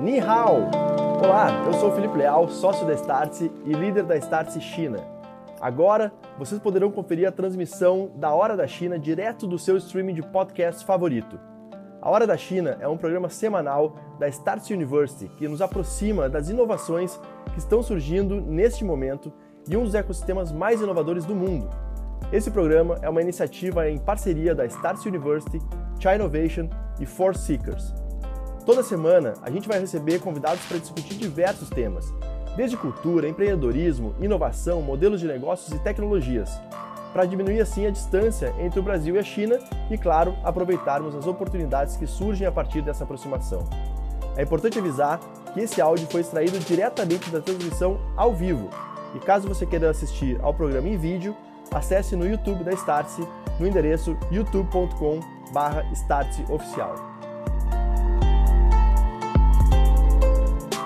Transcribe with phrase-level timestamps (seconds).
[0.00, 0.70] Ni hao!
[1.22, 4.98] Olá, eu sou o Felipe Leal, sócio da Startse e líder da Startse China.
[5.60, 10.22] Agora, vocês poderão conferir a transmissão da Hora da China direto do seu streaming de
[10.22, 11.38] podcast favorito.
[12.00, 16.48] A Hora da China é um programa semanal da Startse University que nos aproxima das
[16.48, 17.20] inovações
[17.52, 19.30] que estão surgindo neste momento
[19.68, 21.68] e um dos ecossistemas mais inovadores do mundo.
[22.32, 25.60] Esse programa é uma iniciativa em parceria da Startse University,
[25.98, 27.99] China Innovation e Force Seekers.
[28.70, 32.14] Toda semana a gente vai receber convidados para discutir diversos temas,
[32.56, 36.48] desde cultura, empreendedorismo, inovação, modelos de negócios e tecnologias,
[37.12, 39.58] para diminuir assim a distância entre o Brasil e a China
[39.90, 43.68] e, claro, aproveitarmos as oportunidades que surgem a partir dessa aproximação.
[44.36, 45.18] É importante avisar
[45.52, 48.70] que esse áudio foi extraído diretamente da transmissão ao vivo,
[49.16, 51.34] e caso você queira assistir ao programa em vídeo,
[51.72, 53.26] acesse no YouTube da Startse
[53.58, 57.09] no endereço youtube.com/startseoficial.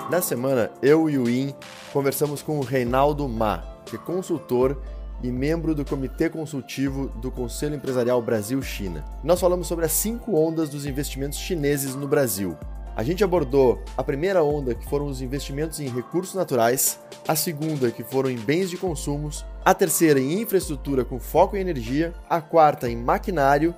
[0.07, 1.51] Na semana, eu e o In
[1.91, 4.79] conversamos com o Reinaldo Ma, que é consultor
[5.23, 9.03] e membro do Comitê Consultivo do Conselho Empresarial Brasil-China.
[9.23, 12.55] Nós falamos sobre as cinco ondas dos investimentos chineses no Brasil.
[12.95, 17.89] A gente abordou a primeira onda, que foram os investimentos em recursos naturais, a segunda,
[17.89, 22.39] que foram em bens de consumos, a terceira em infraestrutura com foco em energia, a
[22.39, 23.73] quarta em maquinário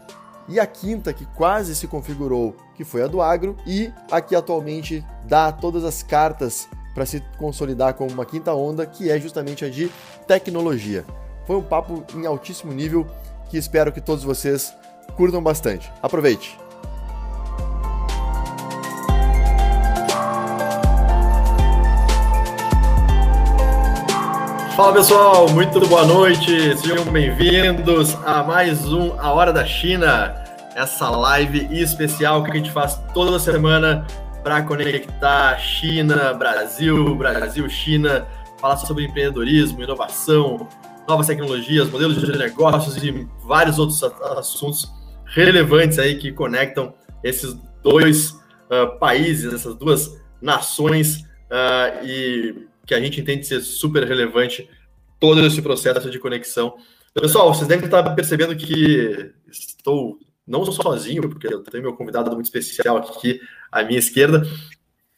[0.50, 4.36] e a quinta, que quase se configurou, que foi a do agro, e a que
[4.36, 9.66] atualmente dá todas as cartas para se consolidar como uma quinta onda, que é justamente
[9.66, 9.92] a de
[10.28, 11.04] tecnologia.
[11.48, 13.08] Foi um papo em altíssimo nível
[13.50, 14.74] que espero que todos vocês
[15.16, 15.92] curtam bastante.
[16.04, 16.58] Aproveite!
[24.76, 30.47] Fala pessoal, muito boa noite, sejam bem-vindos a mais um A Hora da China,
[30.78, 34.06] essa live especial que a gente faz toda semana
[34.44, 38.28] para conectar China, Brasil, Brasil, China,
[38.62, 40.70] falar sobre empreendedorismo, inovação,
[41.10, 44.04] novas tecnologias, modelos de negócios e vários outros
[44.38, 44.94] assuntos
[45.26, 48.30] relevantes aí que conectam esses dois
[48.70, 54.70] uh, países, essas duas nações uh, e que a gente entende ser super relevante
[55.20, 56.76] todo esse processo de conexão.
[57.16, 62.46] Pessoal, vocês devem estar percebendo que estou não sozinho, porque eu tenho meu convidado muito
[62.46, 63.40] especial aqui
[63.72, 64.44] à minha esquerda,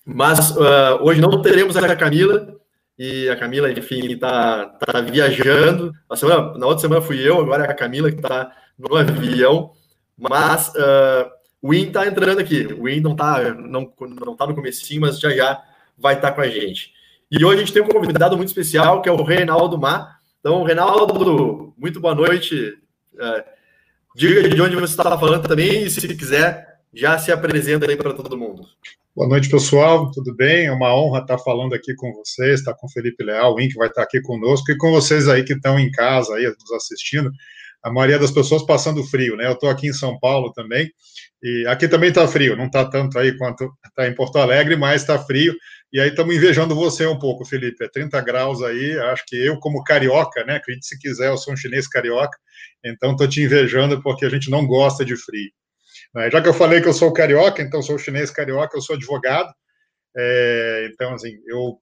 [0.06, 2.60] mas uh, hoje não teremos a Camila,
[3.00, 5.94] e a Camila, enfim, está tá viajando.
[6.10, 9.72] Na, semana, na outra semana fui eu, agora é a Camila que está no avião,
[10.18, 12.66] mas uh, o Win está entrando aqui.
[12.78, 15.64] O Win não está não, não tá no comecinho, mas já já
[15.98, 16.92] vai estar tá com a gente.
[17.32, 20.20] E hoje a gente tem um convidado muito especial, que é o Reinaldo Mar.
[20.42, 22.78] Então, Reinaldo, muito boa noite.
[23.18, 23.46] É,
[24.16, 28.14] diga de onde você está falando também, e se quiser, já se apresenta aí para
[28.14, 28.64] todo mundo.
[29.16, 30.12] Boa noite, pessoal.
[30.12, 30.68] Tudo bem?
[30.68, 33.76] É uma honra estar falando aqui com vocês, estar com o Felipe Leal, o que
[33.76, 37.30] vai estar aqui conosco, e com vocês aí que estão em casa, aí, nos assistindo.
[37.84, 39.48] A maioria das pessoas passando frio, né?
[39.48, 40.92] Eu estou aqui em São Paulo também,
[41.42, 45.02] e aqui também está frio, não está tanto aí quanto está em Porto Alegre, mas
[45.02, 45.56] está frio.
[45.92, 47.84] E aí estamos invejando você um pouco, Felipe.
[47.84, 50.56] É 30 graus aí, acho que eu, como carioca, né?
[50.56, 52.38] Acredite se quiser, eu sou um chinês carioca,
[52.84, 55.50] então estou te invejando porque a gente não gosta de frio.
[56.14, 56.30] Né?
[56.30, 59.50] Já que eu falei que eu sou carioca, então sou chinês carioca, eu sou advogado.
[60.18, 61.80] É, então, assim, eu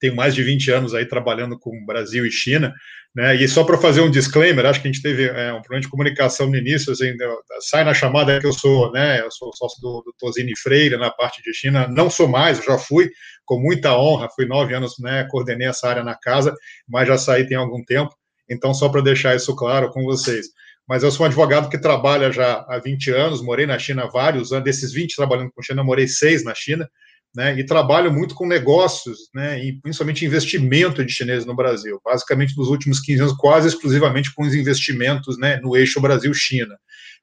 [0.00, 2.74] tenho mais de 20 anos aí trabalhando com Brasil e China,
[3.14, 3.34] né?
[3.34, 5.88] E só para fazer um disclaimer, acho que a gente teve é, um problema de
[5.88, 7.16] comunicação no início, assim,
[7.60, 9.20] sai na chamada que eu sou, né?
[9.20, 12.76] Eu sou sócio do, do Tosini Freire na parte de China, não sou mais, já
[12.76, 13.10] fui
[13.44, 15.26] com muita honra, fui nove anos, né?
[15.30, 16.54] Coordenei essa área na casa,
[16.86, 18.14] mas já saí tem algum tempo.
[18.48, 20.48] Então, só para deixar isso claro com vocês.
[20.88, 24.52] Mas eu sou um advogado que trabalha já há 20 anos, morei na China vários
[24.52, 26.88] anos, desses 20 trabalhando com China, morei seis na China,
[27.36, 32.00] né, e trabalho muito com negócios, né, e principalmente investimento de chineses no Brasil.
[32.02, 36.74] Basicamente, nos últimos 15 anos, quase exclusivamente com os investimentos né, no eixo Brasil-China.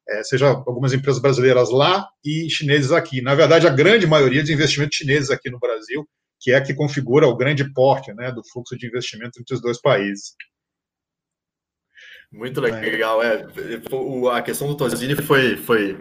[0.08, 3.22] É, seja algumas empresas brasileiras lá e chineses aqui.
[3.22, 6.08] Na verdade, a grande maioria dos investimentos chineses aqui no Brasil,
[6.40, 9.62] que é a que configura o grande porte né, do fluxo de investimento entre os
[9.62, 10.36] dois países.
[12.32, 13.24] Muito legal.
[13.24, 13.48] É,
[14.32, 15.98] a questão do Tosini foi, foi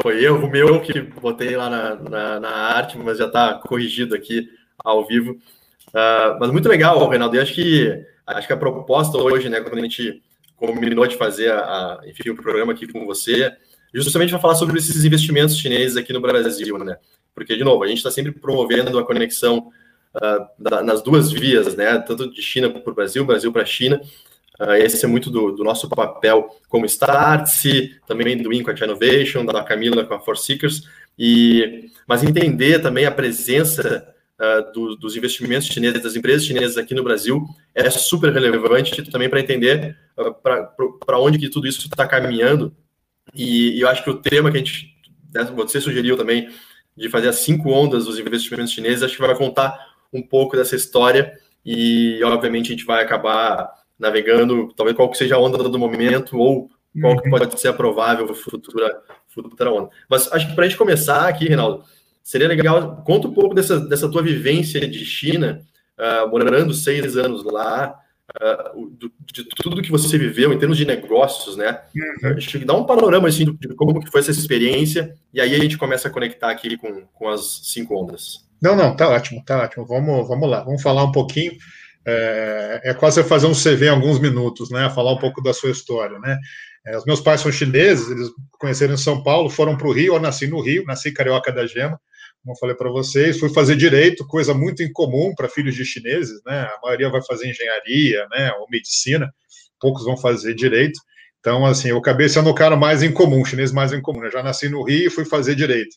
[0.00, 4.48] foi erro meu que botei lá na, na, na arte, mas já está corrigido aqui
[4.78, 5.32] ao vivo.
[5.88, 7.36] Uh, mas muito legal, Reinaldo.
[7.36, 10.22] E acho que, acho que a proposta hoje, né, quando a gente
[10.56, 13.52] combinou de fazer a, a enfim, o programa aqui com você,
[13.92, 16.96] justamente para falar sobre esses investimentos chineses aqui no Brasil, né?
[17.34, 19.70] Porque, de novo, a gente está sempre promovendo a conexão
[20.16, 21.98] uh, da, nas duas vias, né?
[21.98, 24.00] Tanto de China para o Brasil, Brasil para a China.
[24.60, 29.64] Uh, esse é muito do, do, nosso papel como Startse, também do Inco Innovation, da
[29.64, 30.88] Camila com a For Seekers.
[31.18, 34.06] E, mas entender também a presença
[34.38, 39.28] uh, do, dos investimentos chineses, das empresas chinesas aqui no Brasil, é super relevante também
[39.28, 40.32] para entender uh,
[41.04, 42.72] para onde que tudo isso está caminhando.
[43.34, 44.94] E, e, eu acho que o tema que a gente,
[45.32, 46.48] né, você sugeriu também,
[46.96, 49.76] de fazer as cinco ondas dos investimentos chineses, acho que vai contar
[50.12, 51.32] um pouco dessa história
[51.64, 56.38] e, obviamente, a gente vai acabar navegando, talvez qual que seja a onda do momento
[56.38, 56.70] ou
[57.00, 57.38] qual que uhum.
[57.38, 59.90] pode ser a provável futura, futura onda.
[60.08, 61.84] Mas acho que para a gente começar aqui, Reinaldo,
[62.22, 65.60] seria legal, conta um pouco dessa, dessa tua vivência de China,
[65.98, 67.94] uh, morando seis anos lá,
[68.42, 71.80] uh, de tudo que você viveu em termos de negócios, né?
[71.94, 72.36] Uhum.
[72.36, 75.58] Acho que dá um panorama assim, de como que foi essa experiência, e aí a
[75.58, 78.44] gente começa a conectar aqui com, com as cinco ondas.
[78.62, 79.84] Não, não, tá ótimo, tá ótimo.
[79.84, 81.52] Vamos, vamos lá, vamos falar um pouquinho.
[82.06, 84.90] É, é quase fazer um CV em alguns minutos, né?
[84.90, 86.38] Falar um pouco da sua história, né?
[86.86, 88.28] É, os meus pais são chineses, eles
[88.58, 91.66] conheceram em São Paulo, foram para o Rio, eu nasci no Rio, nasci carioca da
[91.66, 91.98] Gema,
[92.42, 96.42] como eu falei para vocês, fui fazer direito, coisa muito incomum para filhos de chineses,
[96.44, 96.60] né?
[96.60, 98.52] A maioria vai fazer engenharia, né?
[98.60, 99.32] Ou medicina,
[99.80, 101.00] poucos vão fazer direito.
[101.40, 104.24] Então, assim, eu acabei sendo o cara mais incomum, chinês mais incomum.
[104.24, 105.96] Eu já nasci no Rio e fui fazer direito.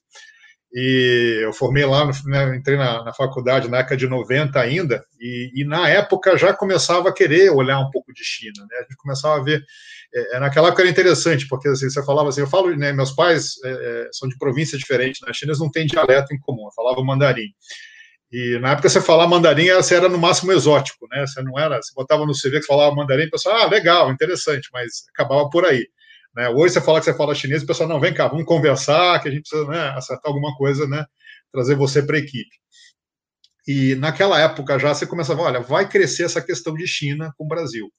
[0.74, 5.52] E eu formei lá, né, entrei na, na, faculdade na década de 90 ainda, e,
[5.56, 8.78] e, na época já começava a querer olhar um pouco de China, né?
[8.80, 9.64] A gente começava a ver.
[10.14, 13.12] É, é naquela época era interessante, porque assim, você falava assim, eu falo, né, meus
[13.12, 16.40] pais é, é são de províncias diferentes, na né, China eles não têm dialeto em
[16.40, 17.50] comum, eu falava mandarim.
[18.32, 21.26] E na época você falava mandarim, você era no máximo exótico, né?
[21.26, 24.68] Você não era, você botava no CV que falava mandarim, o pessoal, ah, legal, interessante,
[24.74, 25.88] mas acabava por aí.
[26.38, 26.48] Né?
[26.50, 29.28] Hoje você fala que você fala chinês, o pessoal, não, vem cá, vamos conversar, que
[29.28, 31.04] a gente precisa né, acertar alguma coisa, né,
[31.52, 32.56] trazer você para a equipe.
[33.68, 37.48] E naquela época já você começava, olha, vai crescer essa questão de China com o
[37.48, 37.92] Brasil.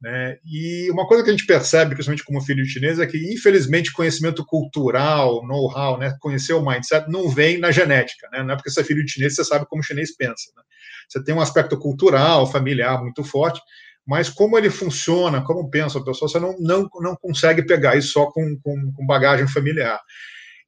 [0.00, 0.38] Né?
[0.50, 3.92] E uma coisa que a gente percebe, principalmente como filho de chinês, é que, infelizmente,
[3.92, 8.28] conhecimento cultural, know-how, né, conhecer o mindset, não vem na genética.
[8.32, 8.42] Né?
[8.42, 10.50] Não é porque você é filho de chinês você sabe como o chinês pensa.
[10.56, 10.62] Né?
[11.06, 13.60] Você tem um aspecto cultural, familiar muito forte,
[14.06, 18.12] mas como ele funciona, como pensa a pessoa, você não, não, não consegue pegar isso
[18.12, 20.00] só com, com, com bagagem familiar.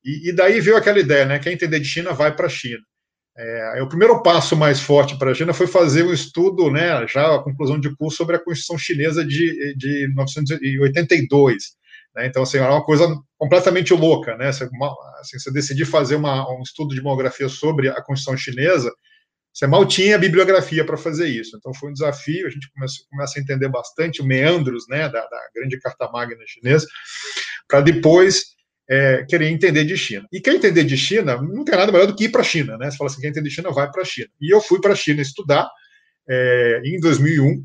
[0.04, 1.38] E, e, daí veio aquela ideia, né?
[1.38, 2.82] Quem entender de China vai para a China.
[3.38, 7.34] É, o primeiro passo mais forte para a China foi fazer um estudo, né, já
[7.34, 11.76] a conclusão de curso sobre a Constituição Chinesa de, de 1982.
[12.14, 13.06] Né, então, assim, era uma coisa
[13.36, 14.50] completamente louca, né?
[14.50, 14.64] Você,
[15.20, 18.90] assim, você decidir fazer uma, um estudo de demografia sobre a Constituição Chinesa,
[19.56, 21.56] você mal tinha bibliografia para fazer isso.
[21.56, 25.40] Então foi um desafio, a gente começa, começa a entender bastante meandros né, da, da
[25.54, 26.86] grande carta magna chinesa,
[27.66, 28.44] para depois
[28.86, 30.26] é, querer entender de China.
[30.30, 32.76] E quem entender de China, não tem nada melhor do que ir para a China.
[32.76, 32.90] Né?
[32.90, 34.28] Você fala assim, quem entender de China, vai para a China.
[34.38, 35.66] E eu fui para a China estudar
[36.28, 37.64] é, em 2001,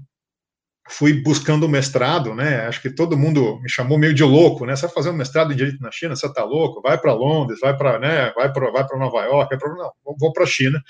[0.88, 2.67] fui buscando o mestrado, né?
[2.67, 4.77] Acho que todo mundo me chamou meio de louco, né?
[4.77, 6.81] Você vai fazer um mestrado em direito na China, você está louco?
[6.81, 8.31] Vai para Londres, vai para, né?
[8.33, 9.75] Vai para, vai para Nova York, vai pra...
[9.75, 10.81] não, vou para a China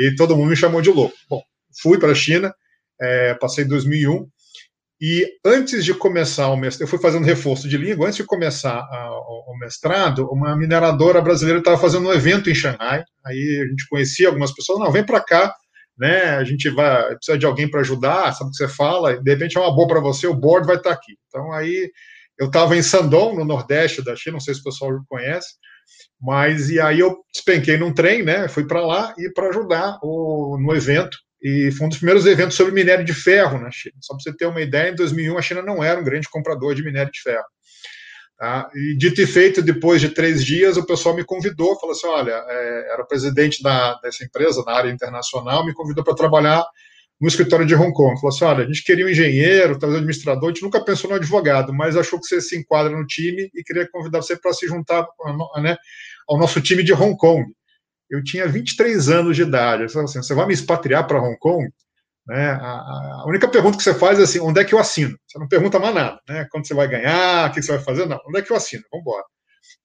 [0.00, 1.14] e todo mundo me chamou de louco.
[1.28, 1.42] Bom,
[1.82, 2.54] fui para a China,
[3.00, 4.26] é, passei 2001,
[5.02, 8.78] e antes de começar o mestrado, eu fui fazendo reforço de língua, antes de começar
[8.78, 9.10] a,
[9.48, 14.28] o, mestrado, uma mineradora brasileira estava fazendo um evento em Xangai, aí a gente conhecia
[14.28, 15.54] algumas pessoas, não, vem para cá,
[15.98, 19.30] né, a gente vai, precisa de alguém para ajudar, sabe o que você fala, de
[19.30, 21.14] repente é uma boa para você, o board vai estar tá aqui.
[21.28, 21.90] Então aí,
[22.38, 25.54] eu estava em Shandong, no nordeste da China, não sei se o pessoal conhece,
[26.20, 28.48] mas e aí eu despenquei num trem, né?
[28.48, 31.16] Fui para lá e para ajudar o, no evento.
[31.42, 33.94] E foi um dos primeiros eventos sobre minério de ferro na China.
[34.00, 36.74] Só para você ter uma ideia, em 2001 a China não era um grande comprador
[36.74, 37.46] de minério de ferro.
[38.38, 38.70] Tá?
[38.74, 42.32] E dito e feito, depois de três dias, o pessoal me convidou, falou assim: olha,
[42.48, 46.64] é, era o presidente da, dessa empresa na área internacional, me convidou para trabalhar
[47.20, 48.14] no escritório de Hong Kong.
[48.16, 51.10] Falou assim: olha, a gente queria um engenheiro, talvez um administrador, a gente nunca pensou
[51.10, 54.52] no advogado, mas achou que você se enquadra no time e queria convidar você para
[54.52, 55.06] se juntar
[55.60, 55.76] né,
[56.28, 57.44] ao nosso time de Hong Kong.
[58.08, 59.92] Eu tinha 23 anos de idade.
[59.92, 61.68] Falei assim: você vai me expatriar para Hong Kong?
[62.26, 65.16] Né, a, a, única pergunta que você faz é assim: onde é que eu assino?
[65.26, 66.46] Você não pergunta mais nada, né?
[66.50, 68.06] Quando você vai ganhar, o que você vai fazer?
[68.06, 68.82] Não, onde é que eu assino?
[68.90, 69.24] Vamos embora.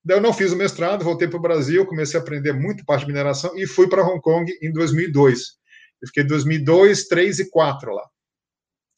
[0.04, 3.01] Daí eu não fiz o mestrado, voltei para o Brasil, comecei a aprender muito parte
[3.01, 5.64] de mineração e fui para Hong Kong em 2002.
[6.05, 8.03] Eu fiquei 2002, 3 e 4 lá.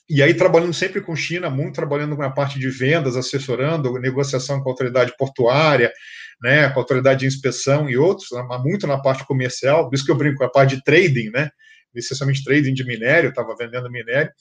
[0.09, 4.69] E aí trabalhando sempre com China, muito trabalhando na parte de vendas, assessorando, negociação com
[4.69, 5.91] a autoridade portuária,
[6.41, 8.29] né, com a autoridade de inspeção e outros,
[8.61, 11.49] muito na parte comercial, por isso que eu brinco, a parte de trading, né,
[11.93, 14.31] essencialmente trading de minério, estava vendendo minério.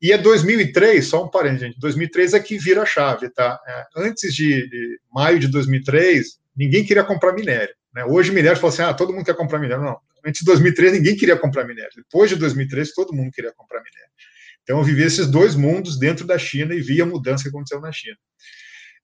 [0.00, 3.58] E é 2003, só um parênteses, gente, 2003 é que vira a chave, tá?
[3.66, 7.74] É, antes de, de, maio de 2003, ninguém queria comprar minério.
[7.94, 8.04] Né?
[8.04, 9.82] Hoje minério fala assim, ah, todo mundo quer comprar minério.
[9.82, 11.92] Não, Antes de 2003, ninguém queria comprar minério.
[11.96, 14.10] Depois de 2003, todo mundo queria comprar minério.
[14.62, 17.80] Então, eu vivi esses dois mundos dentro da China e vi a mudança que aconteceu
[17.80, 18.16] na China.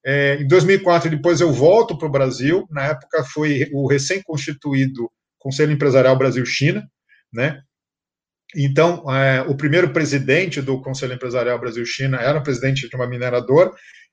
[0.04, 2.66] É, em 2004, depois eu volto para o Brasil.
[2.68, 6.84] Na época foi o recém-constituído Conselho Empresarial Brasil-China,
[7.32, 7.60] né?
[8.54, 13.70] Então, é, o primeiro presidente do Conselho Empresarial Brasil-China era presidente de uma mineradora,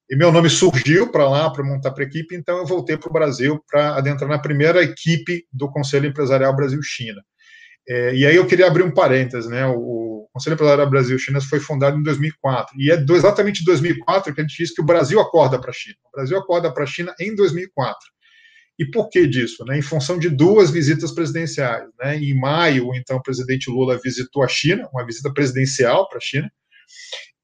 [0.10, 3.10] e meu nome surgiu para lá, para montar para a equipe, então eu voltei para
[3.10, 7.22] o Brasil para adentrar na primeira equipe do Conselho Empresarial Brasil-China.
[7.88, 9.66] É, e aí eu queria abrir um parênteses, né?
[9.68, 14.40] O, Conselho Empresarial Brasil-China foi fundado em 2004, e é do, exatamente em 2004 que
[14.40, 15.96] a gente diz que o Brasil acorda para a China.
[16.06, 17.98] O Brasil acorda para a China em 2004.
[18.78, 19.66] E por que disso?
[19.66, 19.80] Né?
[19.80, 21.90] Em função de duas visitas presidenciais.
[22.00, 22.18] Né?
[22.18, 26.50] Em maio, o então presidente Lula visitou a China, uma visita presidencial para a China,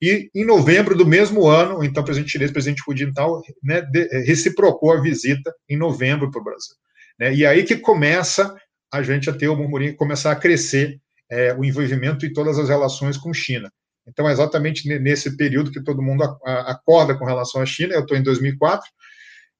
[0.02, 4.08] e em novembro do mesmo ano, o então presidente chinês, presidente Hu Jintao, né, de,
[4.24, 6.76] reciprocou a visita em novembro para o Brasil.
[7.20, 7.34] Né?
[7.34, 8.54] E aí que começa
[8.92, 11.00] a gente a ter o murmurinho, começar a crescer
[11.30, 13.72] é, o envolvimento e todas as relações com China.
[14.08, 17.96] Então, é exatamente nesse período que todo mundo acorda com relação à China.
[17.96, 18.88] Eu estou em 2004.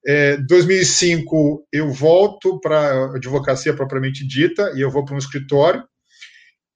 [0.08, 5.84] É, 2005 eu volto para a advocacia propriamente dita e eu vou para um escritório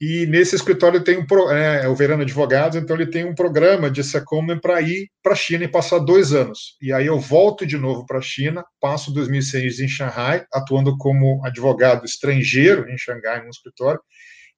[0.02, 3.92] e nesse escritório tem um é, é, o Verano Advogados, então ele tem um programa
[3.92, 6.78] de secondment para ir para a China e passar dois anos.
[6.82, 11.46] E aí eu volto de novo para a China, passo 2006 em Shanghai, atuando como
[11.46, 14.00] advogado estrangeiro em Xangai, no escritório,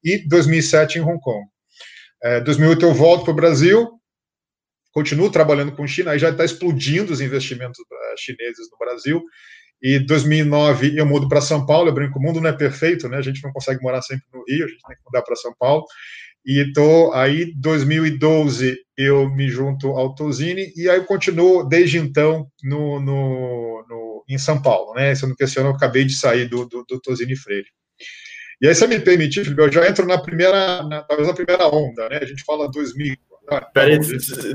[0.03, 1.43] e 2007 em Hong Kong.
[2.23, 3.89] É, 2008 eu volto para o Brasil,
[4.91, 9.23] continuo trabalhando com China, aí já está explodindo os investimentos é, chineses no Brasil,
[9.81, 13.17] e 2009 eu mudo para São Paulo, eu brinco, o mundo não é perfeito, né?
[13.17, 15.53] A gente não consegue morar sempre no Rio, a gente tem que mudar para São
[15.57, 15.85] Paulo.
[16.45, 22.47] E tô aí 2012 eu me junto ao Tosini e aí eu continuo desde então
[22.63, 25.13] no, no, no em São Paulo, né?
[25.15, 27.67] Se eu não questiono, eu acabei de sair do, do, do Tosini Freire.
[28.61, 32.07] E aí, se me permitir, eu já entro na primeira, na, talvez na primeira onda,
[32.09, 32.19] né?
[32.21, 33.15] A gente fala 2000,
[33.73, 33.99] Peraí,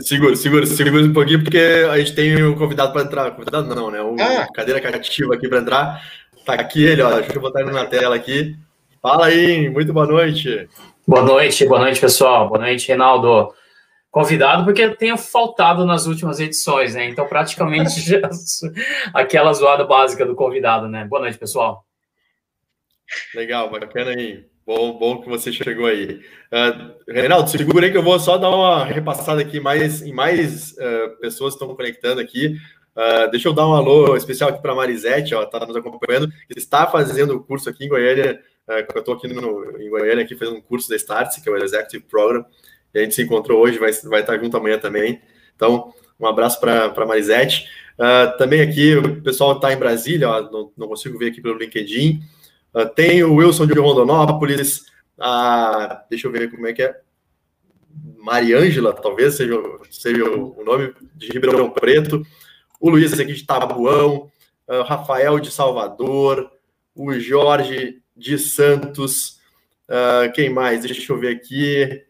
[0.01, 3.31] segura, segura, segura um pouquinho, porque a gente tem um convidado para entrar.
[3.33, 4.01] Convidado não, né?
[4.01, 4.47] Um ah.
[4.55, 6.03] cadeira cativa aqui para entrar.
[6.47, 7.11] Tá aqui ele, ó.
[7.21, 8.57] Deixa eu botar ele na tela aqui.
[9.03, 10.69] Fala aí, muito boa noite.
[11.07, 12.49] Boa noite, boa noite, pessoal.
[12.49, 13.53] Boa noite, Reinaldo.
[14.11, 17.07] Convidado porque eu tenho faltado nas últimas edições, né?
[17.07, 18.21] Então, praticamente já,
[19.13, 21.05] aquela zoada básica do convidado, né?
[21.05, 21.85] Boa noite, pessoal.
[23.35, 24.56] Legal, bacana aí.
[24.67, 26.21] Bom, bom que você chegou aí.
[26.51, 30.73] Uh, Reinaldo, segura aí que eu vou só dar uma repassada aqui mais, em mais
[30.73, 32.57] uh, pessoas que estão conectando aqui.
[32.97, 36.33] Uh, deixa eu dar um alô especial aqui para a Marisete, ó, está nos acompanhando,
[36.57, 38.41] está fazendo o curso aqui em Goiânia.
[38.67, 41.57] eu estou aqui no, em Goiânia aqui fazendo um curso da Startse, que é o
[41.57, 42.45] Executive Program.
[42.93, 45.23] E a gente se encontrou hoje, vai, vai estar junto amanhã também.
[45.55, 47.69] Então, um abraço para a Marisete.
[48.37, 52.21] também aqui, o pessoal está em Brasília, ó, não, não consigo ver aqui pelo LinkedIn.
[52.77, 54.85] Uh, tem o Wilson de Rondonópolis,
[55.19, 56.95] a, deixa eu ver como é que é,
[58.19, 59.55] Mariângela, talvez seja,
[59.91, 62.23] seja o nome, de Ribeirão Preto,
[62.79, 64.31] o Luiz aqui de Tabuão,
[64.69, 66.51] uh, Rafael de Salvador,
[66.95, 69.39] o Jorge de Santos,
[69.89, 70.83] uh, quem mais?
[70.83, 72.05] Deixa eu ver aqui.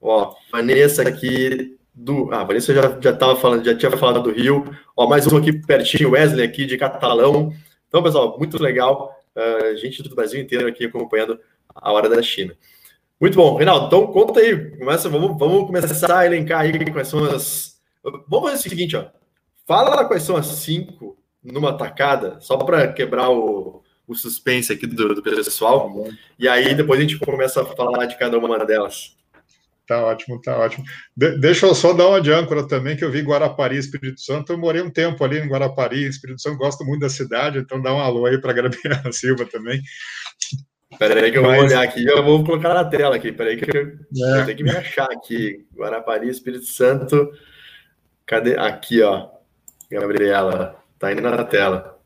[0.00, 2.32] Ó, Vanessa aqui do.
[2.32, 4.74] Ah, Vanessa já, já tava falando, já tinha falado do Rio.
[4.96, 7.52] Ó, mais um aqui pertinho, Wesley aqui de Catalão.
[7.88, 11.38] Então, pessoal, muito legal uh, gente do Brasil inteiro aqui acompanhando
[11.74, 12.56] a hora da China.
[13.20, 13.86] Muito bom, Reinaldo.
[13.86, 17.80] Então conta aí, começa, vamos, vamos começar a elencar aí quais são as.
[18.02, 19.06] Vamos fazer o seguinte, ó.
[19.66, 25.14] Fala quais são as cinco numa tacada, só para quebrar o, o suspense aqui do,
[25.14, 25.92] do pessoal.
[25.92, 29.16] Tá e aí depois a gente começa a falar de cada uma delas.
[29.90, 30.84] Tá ótimo, tá ótimo.
[31.16, 34.52] De deixa eu só dar uma de âncora também, que eu vi Guarapari, Espírito Santo.
[34.52, 37.92] Eu morei um tempo ali em Guarapari, Espírito Santo, gosto muito da cidade, então dá
[37.92, 39.82] um alô aí para a Gabriela Silva também.
[40.96, 41.56] Peraí que eu Mas...
[41.56, 44.40] vou olhar aqui, eu vou colocar na tela aqui, peraí que eu, é.
[44.42, 45.66] eu tenho que me achar aqui.
[45.74, 47.28] Guarapari, Espírito Santo.
[48.24, 48.56] Cadê?
[48.56, 49.26] Aqui, ó.
[49.90, 51.98] Gabriela, tá indo na tela.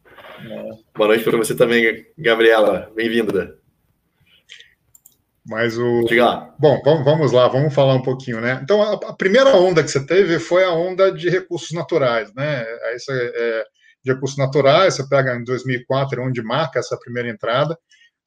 [0.42, 0.68] É.
[0.96, 2.90] Boa noite para você também, Gabriela.
[2.96, 3.58] Bem-vinda.
[5.46, 6.04] Mas o.
[6.58, 8.60] Bom, vamos, lá, vamos falar um pouquinho, né?
[8.62, 12.64] Então, a, a, primeira onda que você teve foi a onda de recursos naturais, né?
[12.84, 13.64] Aí você, é,
[14.02, 17.76] de recursos naturais, você pega em 2004, onde marca essa primeira entrada.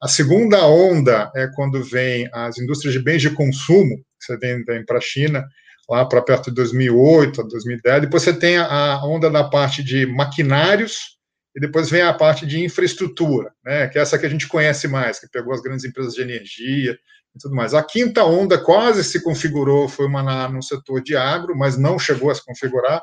[0.00, 4.64] A segunda onda é quando vem as indústrias de bens de consumo, que você vem,
[4.64, 5.44] vem para a China,
[5.90, 8.02] lá para perto de 2008, 2010.
[8.02, 11.17] Depois você tem a onda da parte de maquinários,
[11.58, 14.86] e depois vem a parte de infraestrutura, né, que é essa que a gente conhece
[14.86, 17.74] mais, que pegou as grandes empresas de energia e tudo mais.
[17.74, 21.98] A quinta onda quase se configurou, foi uma na, no setor de agro, mas não
[21.98, 23.02] chegou a se configurar,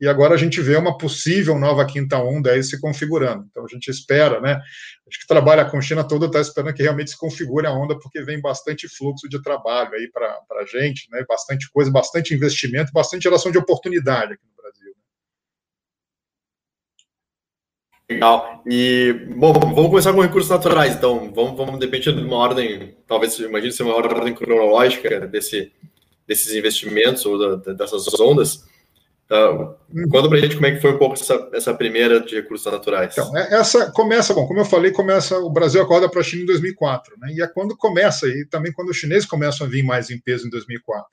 [0.00, 3.44] e agora a gente vê uma possível nova quinta onda aí se configurando.
[3.50, 4.52] Então a gente espera, né?
[5.08, 8.22] Acho que trabalha com China toda está esperando que realmente se configure a onda, porque
[8.22, 11.24] vem bastante fluxo de trabalho aí para a gente, né?
[11.28, 14.94] Bastante coisa, bastante investimento, bastante geração de oportunidade aqui no Brasil.
[18.08, 18.62] Legal.
[18.66, 21.32] E, bom, vamos começar com recursos naturais, então.
[21.34, 25.72] Vamos, vamos depender de uma ordem, talvez, imagine ser uma ordem cronológica desse,
[26.26, 28.64] desses investimentos ou da, dessas ondas.
[29.28, 29.74] Uh,
[30.08, 33.12] conta pra gente como é que foi um pouco essa, essa primeira de recursos naturais.
[33.12, 36.44] Então, é, essa começa, bom, como eu falei, começa, o Brasil acorda para a China
[36.44, 37.32] em 2004, né?
[37.32, 40.46] E é quando começa, e também quando os chineses começam a vir mais em peso
[40.46, 41.08] em 2004.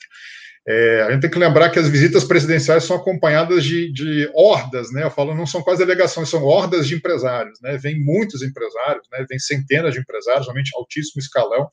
[0.65, 4.93] É, a gente tem que lembrar que as visitas presidenciais são acompanhadas de, de, hordas,
[4.93, 5.03] né?
[5.03, 7.77] Eu falo, não são quase delegações, são hordas de empresários, né?
[7.77, 9.25] Vem muitos empresários, né?
[9.29, 11.69] Vem centenas de empresários, realmente altíssimo escalão,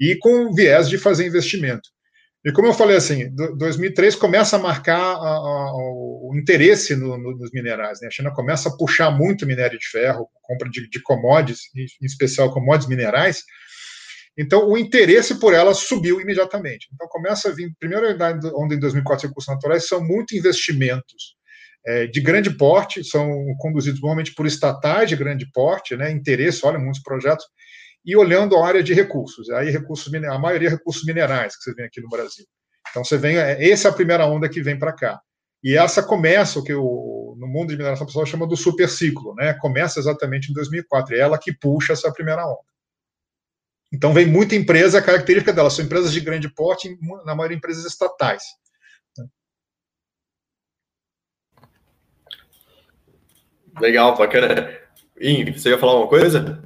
[0.00, 1.90] e com viés de fazer investimento.
[2.42, 7.36] E como eu falei assim, 2003 começa a marcar a, a, o interesse no, no,
[7.36, 8.00] nos minerais.
[8.00, 8.06] Né?
[8.06, 12.52] A China começa a puxar muito minério de ferro, compra de, de commodities, em especial
[12.52, 13.42] commodities minerais,
[14.38, 16.88] então, o interesse por ela subiu imediatamente.
[16.92, 18.06] Então, começa a vir, primeiro,
[18.54, 21.36] onde em 2004 recursos naturais são muito investimentos
[21.86, 26.78] é, de grande porte, são conduzidos normalmente por estatais de grande porte, né, interesse, olha,
[26.78, 27.46] muitos projetos,
[28.04, 31.84] e olhando a área de recursos, aí recursos, a maioria recursos minerais que você vê
[31.84, 32.44] aqui no Brasil.
[32.90, 35.20] Então, você vem, é, essa é a primeira onda que vem para cá.
[35.62, 39.54] E essa começa o que o, no mundo de mineração pessoal chama do superciclo, né?
[39.54, 42.75] Começa exatamente em 2004, é ela que puxa essa primeira onda.
[43.92, 47.84] Então, vem muita empresa, a característica delas são empresas de grande porte, na maioria empresas
[47.84, 48.42] estatais.
[53.80, 54.70] Legal, bacana.
[55.18, 56.62] Ih, você ia falar uma coisa?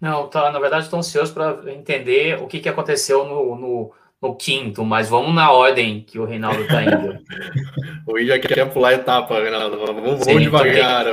[0.00, 4.34] Não, tá, na verdade, estou ansioso para entender o que, que aconteceu no, no no
[4.34, 7.18] quinto, mas vamos na ordem que o Reinaldo está indo.
[8.06, 9.78] o já quer pular etapa, Reinaldo.
[9.78, 11.06] Vamos, Sim, devagar.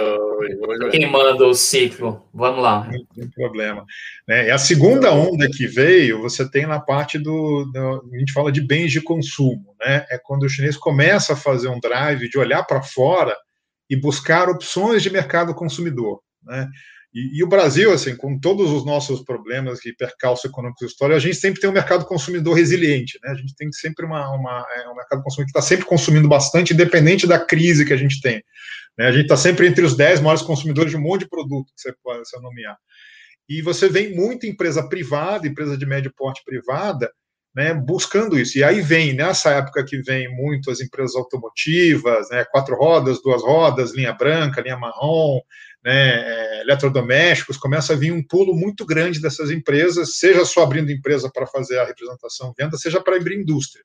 [0.89, 2.27] Queimando o ciclo.
[2.33, 2.89] Vamos lá.
[2.91, 3.85] Não tem problema.
[4.27, 8.51] É, a segunda onda que veio, você tem na parte do, do, A gente fala
[8.51, 10.05] de bens de consumo, né?
[10.09, 13.35] É quando o chinês começa a fazer um drive de olhar para fora
[13.88, 16.67] e buscar opções de mercado consumidor, né?
[17.15, 21.19] E, e, o Brasil, assim, com todos os nossos problemas de percalço econômico e a
[21.19, 23.31] gente sempre tem um mercado consumidor resiliente, né?
[23.31, 26.74] A gente tem sempre uma, uma é, um mercado consumidor que está sempre consumindo bastante,
[26.74, 28.44] independente da crise que a gente tem.
[28.98, 29.07] Né?
[29.07, 31.81] A gente está sempre entre os 10 maiores consumidores de um monte de produto que
[31.81, 32.77] você pode você nomear.
[33.48, 37.09] E você vem muita empresa privada, empresa de médio porte privada,
[37.55, 38.57] né, buscando isso.
[38.57, 43.42] E aí vem, nessa época que vem muito as empresas automotivas, né, quatro rodas, duas
[43.42, 45.40] rodas, linha branca, linha marrom,
[45.85, 50.91] né, é, eletrodomésticos, começa a vir um pulo muito grande dessas empresas, seja só abrindo
[50.91, 53.83] empresa para fazer a representação venda, seja para abrir indústria.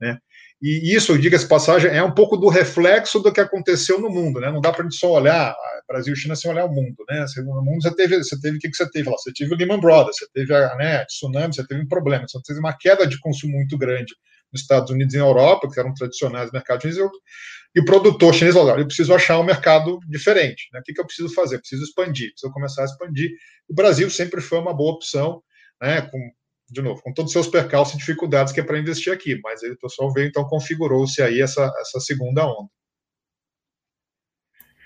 [0.00, 0.18] Né?
[0.62, 4.48] E isso, diga-se passagem, é um pouco do reflexo do que aconteceu no mundo, né?
[4.52, 5.56] Não dá para a gente só olhar
[5.88, 7.24] Brasil e China sem olhar o mundo, né?
[7.38, 9.16] No mundo você teve, você teve o que, que você teve lá?
[9.18, 12.38] Você teve o Lehman Brothers, você teve a né, tsunami, você teve um problema, você
[12.46, 14.14] teve uma queda de consumo muito grande
[14.52, 17.10] nos Estados Unidos e na Europa, que eram tradicionais mercados chineses,
[17.74, 20.68] e o produtor chinês falou: eu preciso achar um mercado diferente.
[20.72, 20.80] Né?
[20.80, 21.56] O que, que eu preciso fazer?
[21.56, 23.30] Eu preciso expandir, preciso começar a expandir.
[23.68, 25.42] O Brasil sempre foi uma boa opção,
[25.80, 26.02] né?
[26.02, 26.18] com,
[26.70, 29.62] de novo, com todos os seus percalços e dificuldades que é para investir aqui, mas
[29.62, 32.68] aí o pessoal veio, então configurou-se aí essa, essa segunda onda.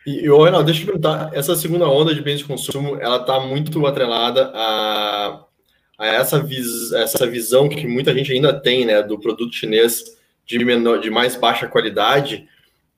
[0.06, 3.40] E, e Renato, deixa eu perguntar, essa segunda onda de bens de consumo, ela está
[3.40, 5.44] muito atrelada a,
[5.98, 10.04] a essa, vis, essa visão que muita gente ainda tem, né, do produto chinês
[10.44, 12.48] de, menor, de mais baixa qualidade,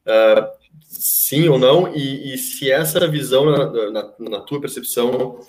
[0.09, 0.49] uh,
[0.81, 5.41] sim ou não, e, e, se essa visão, na, na, na, tua percepção,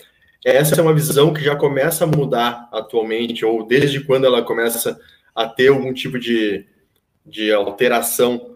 [0.44, 4.98] essa é uma visão que já começa a mudar atualmente, ou desde quando ela começa
[5.34, 6.66] a ter algum tipo de,
[7.24, 8.49] de alteração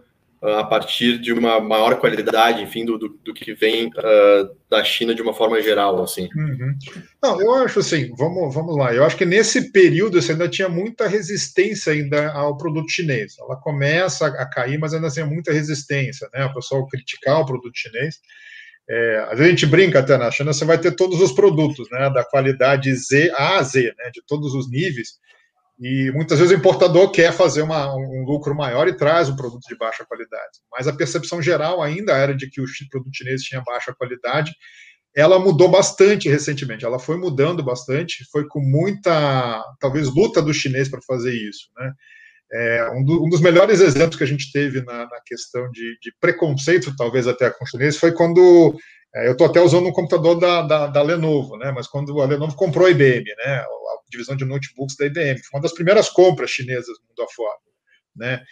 [0.53, 5.15] a partir de uma maior qualidade, enfim, do, do, do que vem uh, da China
[5.15, 6.29] de uma forma geral, assim.
[6.35, 6.75] Uhum.
[7.21, 10.69] Não, eu acho assim, vamos, vamos lá, eu acho que nesse período você ainda tinha
[10.69, 13.35] muita resistência ainda ao produto chinês.
[13.39, 16.45] Ela começa a cair, mas ainda tinha muita resistência, né?
[16.45, 18.19] O pessoal criticar o produto chinês.
[18.87, 22.23] É, a gente brinca até na China, você vai ter todos os produtos, né, da
[22.23, 25.17] qualidade Z a Z, né, de todos os níveis,
[25.77, 29.63] e muitas vezes o importador quer fazer uma, um lucro maior e traz um produto
[29.67, 30.59] de baixa qualidade.
[30.71, 34.53] Mas a percepção geral ainda era de que o produto chinês tinha baixa qualidade.
[35.13, 40.89] Ela mudou bastante recentemente, ela foi mudando bastante, foi com muita, talvez, luta do chinês
[40.89, 41.69] para fazer isso.
[41.77, 41.93] Né?
[42.53, 45.97] É, um, do, um, dos melhores exemplos que a gente teve na, na questão de,
[46.01, 48.77] de, preconceito, talvez até com o chinês, foi quando
[49.23, 51.71] eu estou até usando um computador da, da, da, Lenovo, né?
[51.71, 53.55] Mas quando a Lenovo comprou a IBM, né?
[53.57, 53.65] A
[54.09, 57.57] divisão de notebooks da IBM, foi uma das primeiras compras chinesas mundo afora,
[58.15, 58.43] né?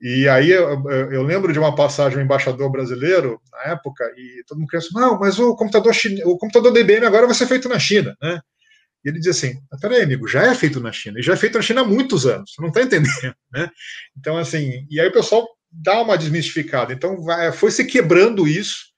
[0.00, 4.58] E aí eu, eu, lembro de uma passagem do embaixador brasileiro na época e todo
[4.58, 6.22] mundo pensa, não, mas o computador chine...
[6.24, 8.40] o computador da IBM agora vai ser feito na China, né?
[9.04, 11.56] E ele diz assim: peraí, amigo, já é feito na China, e já é feito
[11.56, 13.70] na China há muitos anos, não está entendendo, né?
[14.16, 16.92] Então, assim, e aí o pessoal dar uma desmistificada.
[16.92, 18.88] Então, vai, foi se quebrando isso,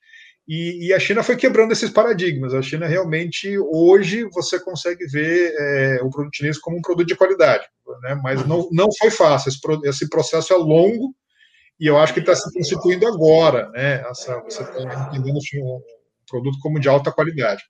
[0.52, 2.52] e, e, a China foi quebrando esses paradigmas.
[2.54, 7.14] A China realmente, hoje, você consegue ver é, o produto chinês como um produto de
[7.14, 7.68] qualidade,
[8.02, 8.20] né?
[8.20, 9.48] mas não, não foi fácil.
[9.48, 11.14] Esse, esse processo é longo
[11.78, 13.68] e eu acho que está se constituindo agora.
[13.68, 14.02] Né?
[14.10, 15.80] Essa, você está entendendo um
[16.28, 17.62] produto como de alta qualidade.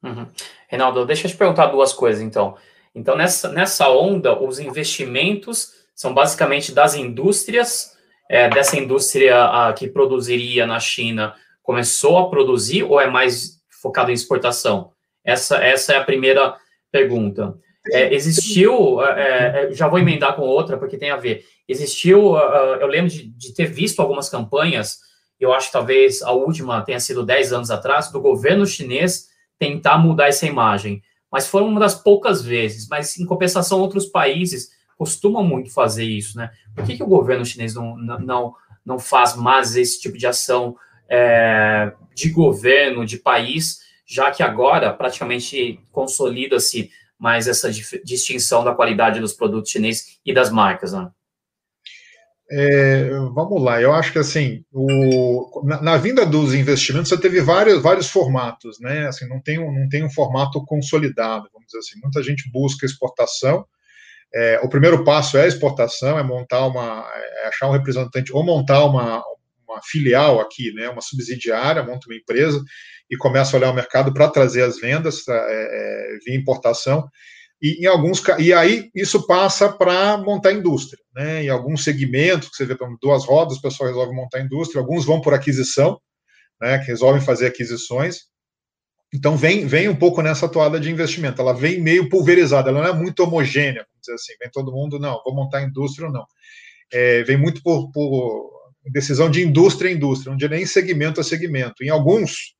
[0.00, 0.28] Uhum.
[0.68, 2.56] Reinaldo, deixa eu te perguntar duas coisas, então.
[2.94, 7.96] Então, nessa, nessa onda, os investimentos são basicamente das indústrias,
[8.30, 11.34] é, dessa indústria a, que produziria na China
[11.68, 14.90] começou a produzir ou é mais focado em exportação?
[15.22, 16.56] Essa, essa é a primeira
[16.90, 17.58] pergunta.
[17.92, 21.44] É, existiu, é, é, já vou emendar com outra, porque tem a ver.
[21.68, 24.96] Existiu, uh, eu lembro de, de, ter visto algumas campanhas,
[25.38, 29.26] eu acho que talvez a última tenha sido 10 anos atrás, do governo chinês
[29.58, 31.02] tentar mudar essa imagem.
[31.30, 36.38] Mas foram uma das poucas vezes, mas em compensação, outros países costumam muito fazer isso,
[36.38, 36.50] né?
[36.74, 38.54] Por que, que o governo chinês não, não,
[38.86, 40.74] não faz mais esse tipo de ação
[41.08, 47.70] é, de governo, de país, já que agora praticamente consolida-se mais essa
[48.04, 51.10] distinção da qualidade dos produtos chineses e das marcas, né?
[52.50, 57.42] É, vamos lá, eu acho que assim, o, na, na, vinda dos investimentos, você teve
[57.42, 59.06] vários, vários formatos, né?
[59.06, 62.00] Assim, não tem, um, não tem um formato consolidado, vamos dizer assim.
[62.02, 63.66] Muita gente busca exportação.
[64.34, 68.42] É, o primeiro passo é a exportação, é montar uma, é achar um representante ou
[68.42, 69.22] montar uma,
[69.68, 72.62] uma filial aqui, né, uma subsidiária, monta uma empresa
[73.10, 77.08] e começa a olhar o mercado para trazer as vendas é, é, via importação.
[77.60, 81.02] E, em alguns, e aí isso passa para montar indústria.
[81.14, 81.44] Né?
[81.44, 85.20] Em alguns segmentos, que você vê duas rodas, o pessoal resolve montar indústria, alguns vão
[85.20, 86.00] por aquisição,
[86.60, 88.28] né, que resolvem fazer aquisições.
[89.12, 91.40] Então vem, vem um pouco nessa toada de investimento.
[91.40, 94.32] Ela vem meio pulverizada, ela não é muito homogênea, vamos dizer assim.
[94.38, 96.26] Vem todo mundo, não, vou montar indústria ou não.
[96.92, 101.24] É, vem muito por, por decisão de indústria a indústria, não de nem segmento a
[101.24, 101.82] segmento.
[101.82, 102.54] Em alguns,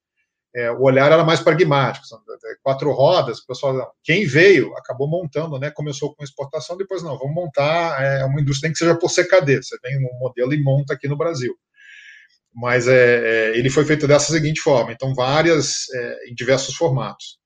[0.54, 2.20] é, o olhar era mais pragmático, são
[2.62, 7.34] quatro rodas, o pessoal, quem veio, acabou montando, né, começou com exportação, depois não, vamos
[7.34, 11.06] montar é, uma indústria que seja por CKD, você tem um modelo e monta aqui
[11.06, 11.54] no Brasil.
[12.54, 17.37] Mas é, é ele foi feito dessa seguinte forma, então várias, é, em diversos formatos.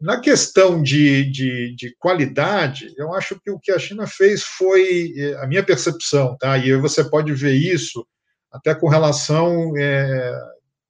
[0.00, 5.14] Na questão de, de, de, qualidade, eu acho que o que a China fez foi
[5.16, 6.58] é, a minha percepção, tá?
[6.58, 8.06] E você pode ver isso
[8.52, 9.72] até com relação.
[9.78, 10.38] É,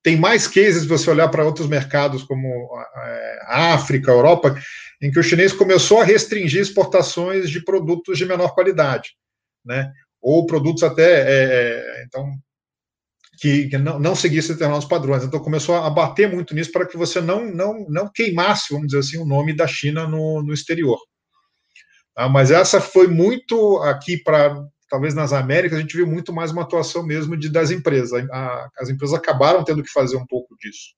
[0.02, 2.68] tem mais cases você olhar para outros mercados como
[3.46, 4.56] a África, a Europa,
[5.00, 9.10] em que o chinês começou a restringir exportações de produtos de menor qualidade,
[9.64, 9.92] né?
[10.20, 11.22] Ou produtos até.
[11.22, 12.28] É, é então,
[13.40, 15.24] que, que não, não, seguisse determinados padrões.
[15.24, 18.98] Então começou a bater muito nisso para que você não, não, não queimasse, vamos dizer
[18.98, 20.98] assim, o nome da China no, no exterior.
[22.14, 26.50] Ah, mas essa foi muito aqui para talvez nas Américas a gente viu muito mais
[26.50, 28.12] uma atuação mesmo de das empresas.
[28.30, 30.94] A, as empresas acabaram tendo que fazer um pouco disso.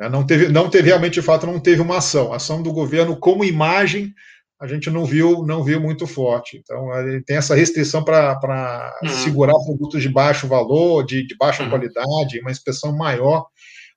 [0.00, 2.32] É, não teve, não teve realmente, de fato, não teve uma ação.
[2.32, 4.14] A ação do governo como imagem
[4.62, 6.56] a gente não viu, não viu muito forte.
[6.56, 6.86] Então,
[7.26, 9.08] tem essa restrição para uhum.
[9.08, 11.68] segurar produtos de baixo valor, de, de baixa uhum.
[11.68, 13.44] qualidade, uma inspeção maior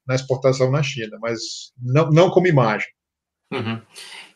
[0.08, 2.88] na exportação na China, mas não, não como imagem.
[3.54, 3.80] Uhum.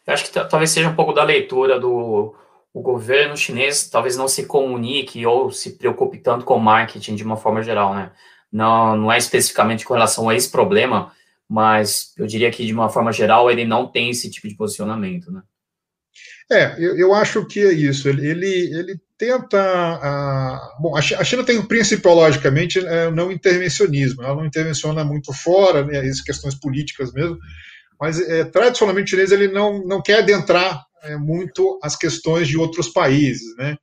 [0.05, 2.35] Eu acho que talvez seja um pouco da leitura do
[2.71, 7.23] o governo chinês, talvez não se comunique ou se preocupe tanto com o marketing de
[7.23, 8.11] uma forma geral, né?
[8.51, 11.11] Não, não é especificamente com relação a esse problema,
[11.49, 15.31] mas eu diria que de uma forma geral ele não tem esse tipo de posicionamento,
[15.31, 15.41] né?
[16.51, 18.09] É, eu, eu, acho que é isso.
[18.09, 19.59] Ele, ele, ele tenta.
[19.61, 24.23] A, bom, a China tem princípio, logicamente, é, não intervencionismo.
[24.23, 27.37] Ela não intervenciona muito fora, né, as questões políticas mesmo,
[27.99, 32.57] mas é, tradicionalmente o chinês ele não, não quer adentrar é, muito as questões de
[32.57, 33.77] outros países, né?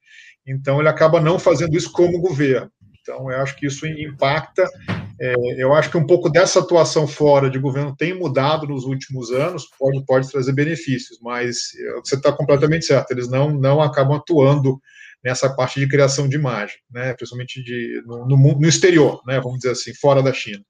[0.47, 2.71] Então ele acaba não fazendo isso como governo.
[3.07, 4.69] Então eu acho que isso impacta
[5.19, 9.31] é, eu acho que um pouco dessa atuação fora de governo tem mudado nos últimos
[9.31, 14.17] anos, pode, pode trazer benefícios, mas é, você está completamente certo, eles não, não acabam
[14.17, 14.79] atuando
[15.25, 19.59] nessa parte de criação de imagem, né, principalmente de, no, no, no exterior, né, vamos
[19.59, 20.63] dizer assim, fora da China.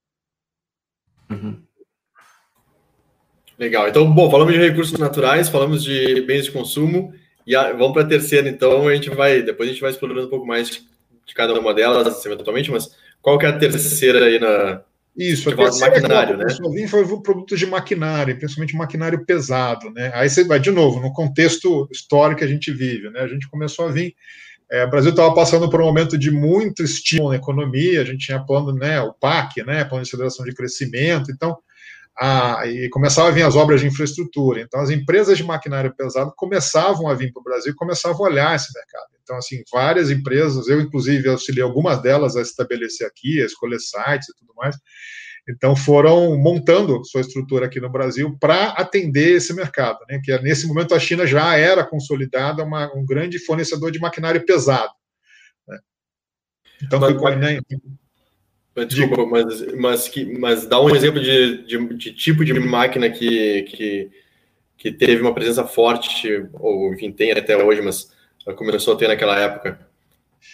[1.29, 1.61] Uhum.
[3.59, 7.12] Legal, então, bom, falamos de recursos naturais, falamos de bens de consumo,
[7.44, 10.29] e a, vamos para a terceira, então, a gente vai, depois a gente vai explorando
[10.29, 10.87] um pouco mais
[11.27, 14.83] de cada uma delas, eventualmente, mas qual que é a terceira aí na.
[15.17, 16.45] Isso, a terceira maquinário, né?
[16.75, 20.11] Vim foi o produto de maquinário, principalmente maquinário pesado, né?
[20.15, 23.21] Aí você vai de novo no contexto histórico que a gente vive, né?
[23.21, 24.15] A gente começou a vir
[24.71, 28.27] é, o Brasil estava passando por um momento de muito estímulo na economia, a gente
[28.27, 31.57] tinha plano, né, o PAC, né, plano de aceleração de crescimento, então
[32.19, 34.61] a, e começavam a vir as obras de infraestrutura.
[34.61, 38.29] Então, as empresas de maquinário pesado começavam a vir para o Brasil e começavam a
[38.29, 39.15] olhar esse mercado.
[39.27, 44.29] Então, assim, várias empresas, eu inclusive auxiliei algumas delas a estabelecer aqui, a escolher sites
[44.29, 44.77] e tudo mais.
[45.49, 50.21] Então, foram montando sua estrutura aqui no Brasil para atender esse mercado, né?
[50.23, 54.93] Que nesse momento a China já era consolidada uma, um grande fornecedor de maquinário pesado.
[55.67, 55.79] Né?
[56.85, 57.61] Então, mas, ficou, né?
[58.87, 63.62] Desculpa, mas, mas, que, mas dá um exemplo de, de, de, tipo de máquina que,
[63.62, 64.11] que,
[64.77, 68.15] que teve uma presença forte, ou enfim, tem até hoje, mas
[68.54, 69.87] começou a ter naquela época.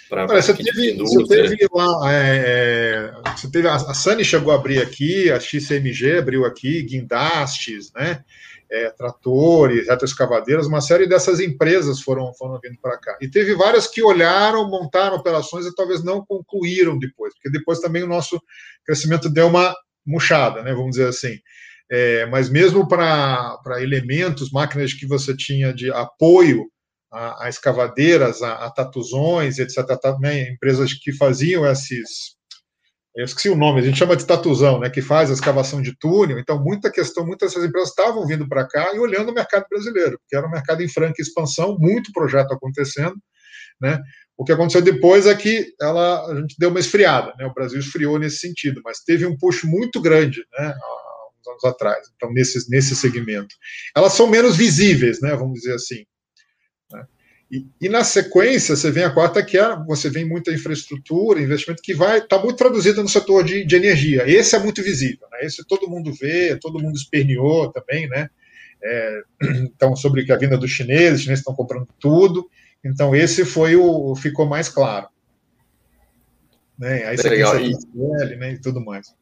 [0.08, 4.52] Pra, Olha, você, teve, você teve lá, é, é, você teve a, a Sani chegou
[4.52, 8.22] a abrir aqui, a XCMG abriu aqui, guindastes, né?
[8.70, 13.18] É, tratores, retroescavadeiras, uma série dessas empresas foram, foram vindo para cá.
[13.20, 18.02] E teve várias que olharam, montaram operações e talvez não concluíram depois, porque depois também
[18.02, 18.40] o nosso
[18.86, 19.74] crescimento deu uma
[20.06, 21.38] murchada, né, vamos dizer assim.
[21.90, 26.66] É, mas mesmo para elementos, máquinas que você tinha de apoio
[27.12, 29.78] a, a escavadeiras, a, a, tatuzões, etc.,
[30.20, 32.36] né, empresas que faziam esses
[33.14, 35.94] eu esqueci o nome, a gente chama de tatuzão, né, que faz a escavação de
[35.98, 36.38] túnel.
[36.38, 40.18] Então, muita questão, muitas dessas empresas estavam vindo para cá e olhando o mercado brasileiro,
[40.26, 43.14] que era um mercado em franca expansão, muito projeto acontecendo,
[43.78, 44.00] né?
[44.34, 47.44] O que aconteceu depois é que ela, a gente deu uma esfriada, né?
[47.44, 50.74] O Brasil esfriou nesse sentido, mas teve um push muito grande, né?
[50.74, 52.08] Há uns anos atrás.
[52.16, 53.54] Então, nesse, nesse segmento.
[53.94, 55.36] Elas são menos visíveis, né?
[55.36, 56.06] Vamos dizer assim.
[57.52, 61.82] E, e, na sequência, você vem a quarta, que é você vem muita infraestrutura, investimento
[61.82, 64.24] que vai estar tá muito traduzido no setor de, de, energia.
[64.26, 65.40] Esse é muito visível, né?
[65.42, 68.30] Esse todo mundo vê, todo mundo esperneou também, né?
[68.82, 69.22] É,
[69.64, 72.48] então, sobre a vinda dos chineses, os chineses estão comprando tudo.
[72.82, 75.08] Então, esse foi o ficou mais claro.
[76.78, 77.04] Né?
[77.04, 77.54] Aí você legal.
[77.54, 78.36] tem e...
[78.36, 79.14] né, e tudo mais.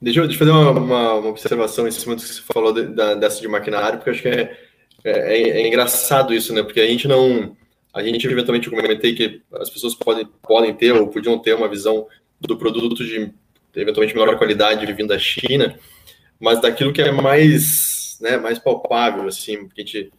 [0.00, 2.72] Deixa eu, deixa eu fazer uma, uma, uma observação em cima do que você falou
[2.72, 4.69] de, da, dessa de maquinário, porque acho que é
[5.04, 6.62] é, é, é, engraçado isso, né?
[6.62, 7.56] Porque a gente não.
[7.92, 11.68] A gente eventualmente eu comentei que as pessoas podem, podem ter ou podiam ter uma
[11.68, 12.06] visão
[12.40, 13.32] do produto de
[13.74, 15.76] eventualmente melhor qualidade vindo da China,
[16.38, 20.12] mas daquilo que é mais, né, mais palpável, assim, que a gente,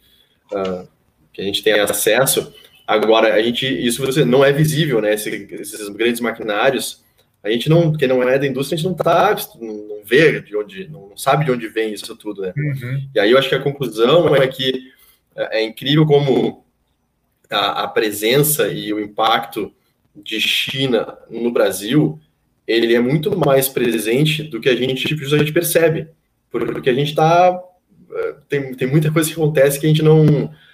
[0.52, 0.88] uh,
[1.32, 2.52] que a gente tem acesso.
[2.86, 5.14] Agora, a gente, isso não é visível, né?
[5.14, 7.02] esses grandes maquinários,
[7.42, 10.56] a gente não, quem não é da indústria, a gente não tá, não, vê de
[10.56, 12.52] onde, não sabe de onde vem isso tudo, né?
[12.56, 13.08] Uhum.
[13.14, 14.92] E aí eu acho que a conclusão é que
[15.34, 16.64] é, é incrível como
[17.50, 19.72] a, a, presença e o impacto
[20.14, 22.20] de China no Brasil,
[22.66, 26.08] ele é muito mais presente do que a gente justamente percebe,
[26.50, 27.60] porque a gente está
[28.14, 30.20] é, tem, tem muita coisa que acontece que a gente não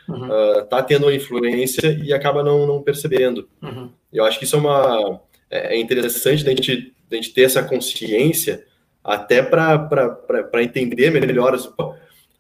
[0.09, 0.29] uhum.
[0.29, 3.49] uh, tá tendo influência e acaba não, não percebendo.
[3.63, 3.91] Uhum.
[4.13, 5.21] Eu acho que isso é uma
[5.51, 8.65] é, é interessante da gente, da gente ter essa consciência
[9.03, 11.57] até para entender melhor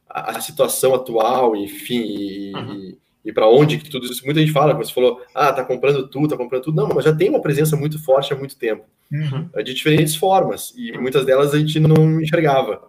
[0.08, 2.74] a, a, situação atual, enfim, e, uhum.
[2.74, 4.24] e, e para onde que tudo isso.
[4.24, 6.76] Muita gente fala, como você falou, ah, tá comprando tudo, tá comprando tudo.
[6.76, 9.48] Não, mas já tem uma presença muito forte há muito tempo, uhum.
[9.62, 12.82] de diferentes formas, e muitas delas a gente não enxergava.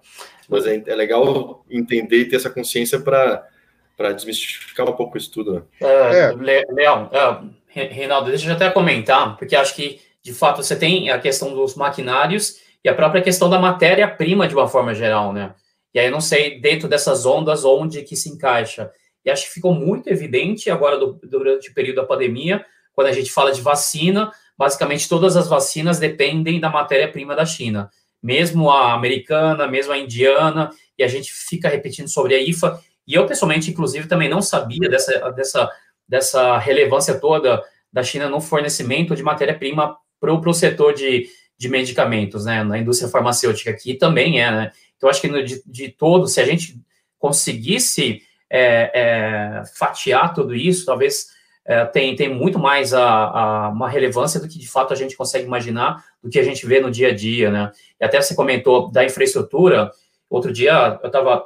[0.50, 3.48] Mas é, é legal entender e ter essa consciência para
[3.96, 5.56] para desmistificar um pouco isso tudo.
[5.56, 5.62] Né?
[5.82, 6.32] É,
[6.72, 11.18] Leão, uh, Reinaldo, deixa eu até comentar, porque acho que de fato, você tem a
[11.18, 15.56] questão dos maquinários e a própria questão da matéria-prima de uma forma geral, né?
[15.92, 18.92] E aí eu não sei, dentro dessas ondas, onde que se encaixa.
[19.26, 22.64] E acho que ficou muito evidente agora do, durante o período da pandemia,
[22.94, 27.90] quando a gente fala de vacina, basicamente todas as vacinas dependem da matéria-prima da China.
[28.22, 32.80] Mesmo a americana, mesmo a indiana, e a gente fica repetindo sobre a IFA.
[33.08, 35.72] E eu, pessoalmente, inclusive, também não sabia dessa, dessa,
[36.08, 41.28] dessa relevância toda da China no fornecimento de matéria-prima para o setor de,
[41.58, 44.72] de medicamentos, né, na indústria farmacêutica, que também é, né?
[44.98, 46.78] Então, acho que de, de todo, se a gente
[47.18, 51.28] conseguisse é, é, fatiar tudo isso, talvez
[51.66, 55.16] é, tem, tem muito mais a, a, uma relevância do que de fato a gente
[55.16, 57.72] consegue imaginar, do que a gente vê no dia a dia, né?
[58.00, 59.92] E até você comentou da infraestrutura,
[60.30, 61.44] outro dia eu estava,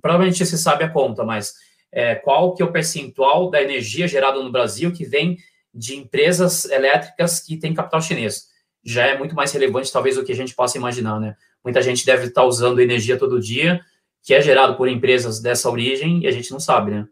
[0.00, 1.54] provavelmente você sabe a conta, mas
[1.92, 5.36] é, qual que é o percentual da energia gerada no Brasil que vem
[5.76, 8.46] de empresas elétricas que têm capital chinês.
[8.84, 11.36] Já é muito mais relevante, talvez, do que a gente possa imaginar, né?
[11.62, 13.80] Muita gente deve estar usando energia todo dia,
[14.22, 17.06] que é gerado por empresas dessa origem, e a gente não sabe, né?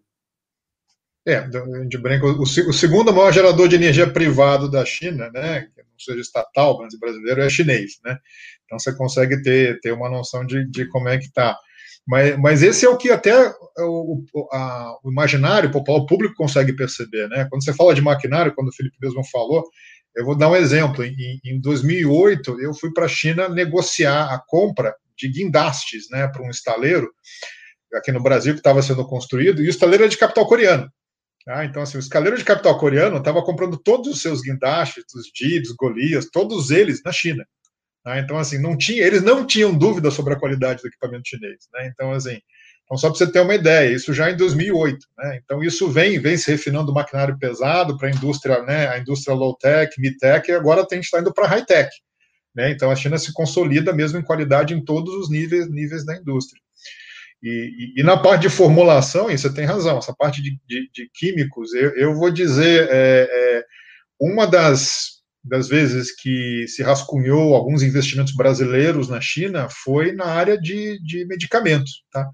[1.27, 1.41] É,
[1.89, 5.99] de branco, o, o segundo maior gerador de energia privado da China, né, que não
[5.99, 8.19] seja estatal, mas brasileiro, é chinês, né?
[8.65, 11.59] Então você consegue ter, ter uma noção de, de como é que está.
[12.07, 13.35] Mas, mas esse é o que até
[13.79, 17.47] o, a, o imaginário popular, o público consegue perceber, né?
[17.51, 19.65] Quando você fala de maquinário, quando o Felipe mesmo falou,
[20.15, 21.05] eu vou dar um exemplo.
[21.05, 26.43] Em, em 2008, eu fui para a China negociar a compra de guindastes né, para
[26.43, 27.11] um estaleiro
[27.95, 30.91] aqui no Brasil que estava sendo construído, e o estaleiro é de capital coreano.
[31.45, 31.65] Tá?
[31.65, 35.73] Então, assim, o estaleiro de capital coreano estava comprando todos os seus guindastes, os Jeeps,
[35.73, 37.47] Golias, todos eles na China.
[38.05, 38.19] Tá?
[38.19, 41.67] Então, assim, não tinha, eles não tinham dúvida sobre a qualidade do equipamento chinês.
[41.73, 41.91] Né?
[41.93, 42.39] Então, assim,
[42.85, 44.99] então, só para você ter uma ideia, isso já em 2008.
[45.19, 45.41] Né?
[45.43, 48.89] Então, isso vem, vem se refinando o maquinário pesado para a indústria, né?
[48.89, 51.91] a indústria low-tech, mid-tech, e agora a gente está indo para high-tech.
[52.55, 52.71] Né?
[52.71, 56.61] Então, a China se consolida mesmo em qualidade em todos os níveis, níveis da indústria.
[57.43, 61.11] E, e, e, na parte de formulação, você tem razão, essa parte de, de, de
[61.13, 63.65] químicos, eu, eu, vou dizer, é, é,
[64.19, 65.14] uma das,
[65.45, 71.27] das vezes que se rascunhou alguns investimentos brasileiros na China foi na área de, de
[71.27, 72.27] medicamentos, tá?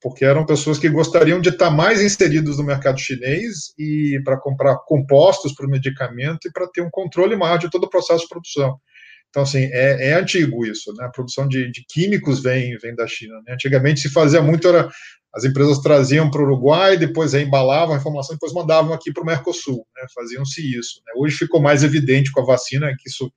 [0.00, 4.76] Porque eram pessoas que gostariam de estar mais inseridos no mercado chinês e para comprar
[4.86, 8.28] compostos para o medicamento e para ter um controle maior de todo o processo de
[8.28, 8.78] produção.
[9.32, 11.06] Então, assim, é, é antigo isso, né?
[11.06, 13.34] A produção de, de, químicos vem, vem da China.
[13.46, 13.54] Né?
[13.54, 14.90] Antigamente se fazia muito, era,
[15.34, 19.26] as empresas traziam para o Uruguai, depois reembalavam a informação, depois mandavam aqui para o
[19.26, 20.06] Mercosul, né?
[20.14, 21.00] Faziam-se isso.
[21.06, 21.12] Né?
[21.16, 23.32] Hoje ficou mais evidente com a vacina que isso,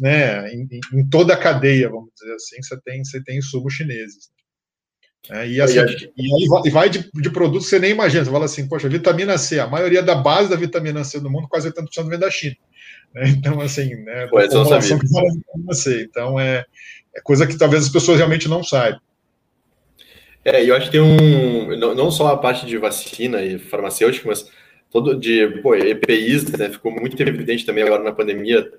[0.00, 4.30] né, em, em, toda a cadeia, vamos dizer assim, você tem, você tem insumos chineses.
[5.30, 5.78] É, e, assim,
[6.16, 8.24] e aí vai de, de produtos que você nem imagina.
[8.24, 11.48] Você fala assim, poxa, vitamina C, a maioria da base da vitamina C do mundo,
[11.48, 12.56] quase 80% vem da China.
[13.14, 13.22] Né?
[13.36, 14.98] Então, assim, né, pois, eu sabia.
[15.64, 16.02] Você.
[16.02, 16.64] Então, é,
[17.14, 19.00] é coisa que talvez as pessoas realmente não saibam.
[20.46, 21.76] É, eu acho que tem um.
[21.76, 24.48] Não, só a parte de vacina e farmacêutica, mas
[24.92, 28.70] todo de pô, EPIs, né, ficou muito evidente também agora na pandemia,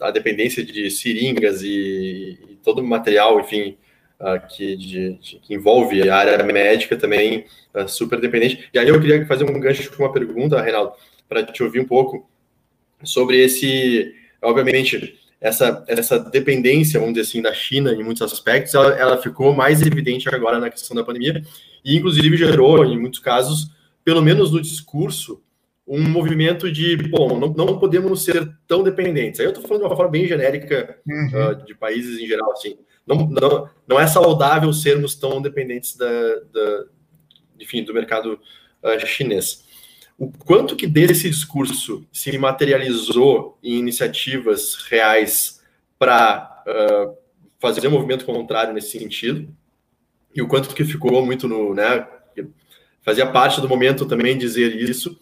[0.00, 3.76] a dependência de seringas e, e todo o material, enfim,
[4.18, 8.68] uh, que, de, de, que envolve a área médica também, uh, super dependente.
[8.74, 10.92] E aí eu queria fazer um gancho com uma pergunta, Reinaldo,
[11.28, 12.28] para te ouvir um pouco
[13.04, 18.94] sobre esse, obviamente, essa, essa dependência, vamos dizer assim, da China em muitos aspectos, ela,
[18.94, 21.42] ela ficou mais evidente agora na questão da pandemia
[21.84, 23.70] e, inclusive, gerou, em muitos casos,
[24.04, 25.42] pelo menos no discurso,
[25.86, 29.38] um movimento de, bom, não, não podemos ser tão dependentes.
[29.38, 31.30] Aí eu estou falando de uma forma bem genérica uhum.
[31.50, 32.76] uh, de países em geral, assim.
[33.06, 36.06] Não, não, não é saudável sermos tão dependentes da,
[36.52, 36.84] da
[37.60, 38.40] enfim, do mercado
[38.82, 39.65] uh, chinês
[40.18, 45.60] o quanto que desse discurso se materializou em iniciativas reais
[45.98, 47.16] para uh,
[47.58, 49.48] fazer um movimento contrário nesse sentido,
[50.34, 52.06] e o quanto que ficou muito no, né,
[53.02, 55.18] fazia parte do momento também dizer isso,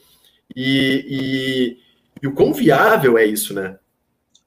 [0.55, 1.79] e, e,
[2.23, 3.79] e o quão viável é isso, né?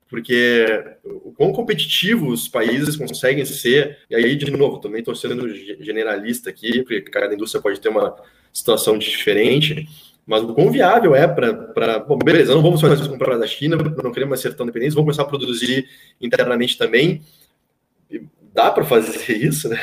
[0.09, 0.65] Porque
[1.03, 6.49] o quão competitivos os países conseguem ser, e aí, de novo, também estou sendo generalista
[6.49, 8.15] aqui, porque cada indústria pode ter uma
[8.53, 9.87] situação diferente,
[10.27, 11.99] mas o quão viável é para.
[12.23, 15.23] Beleza, não vamos mais comprar da China, não queremos mais ser tão dependentes, vamos começar
[15.23, 15.87] a produzir
[16.19, 17.23] internamente também.
[18.53, 19.79] Dá para fazer isso, né?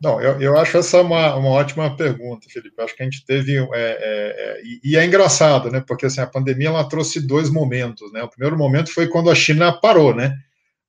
[0.00, 2.80] Não, eu, eu acho essa uma, uma ótima pergunta, Felipe.
[2.80, 3.56] Acho que a gente teve.
[3.56, 5.82] É, é, é, e é engraçado, né?
[5.84, 8.12] Porque assim, a pandemia ela trouxe dois momentos.
[8.12, 8.22] Né?
[8.22, 10.36] O primeiro momento foi quando a China parou, né?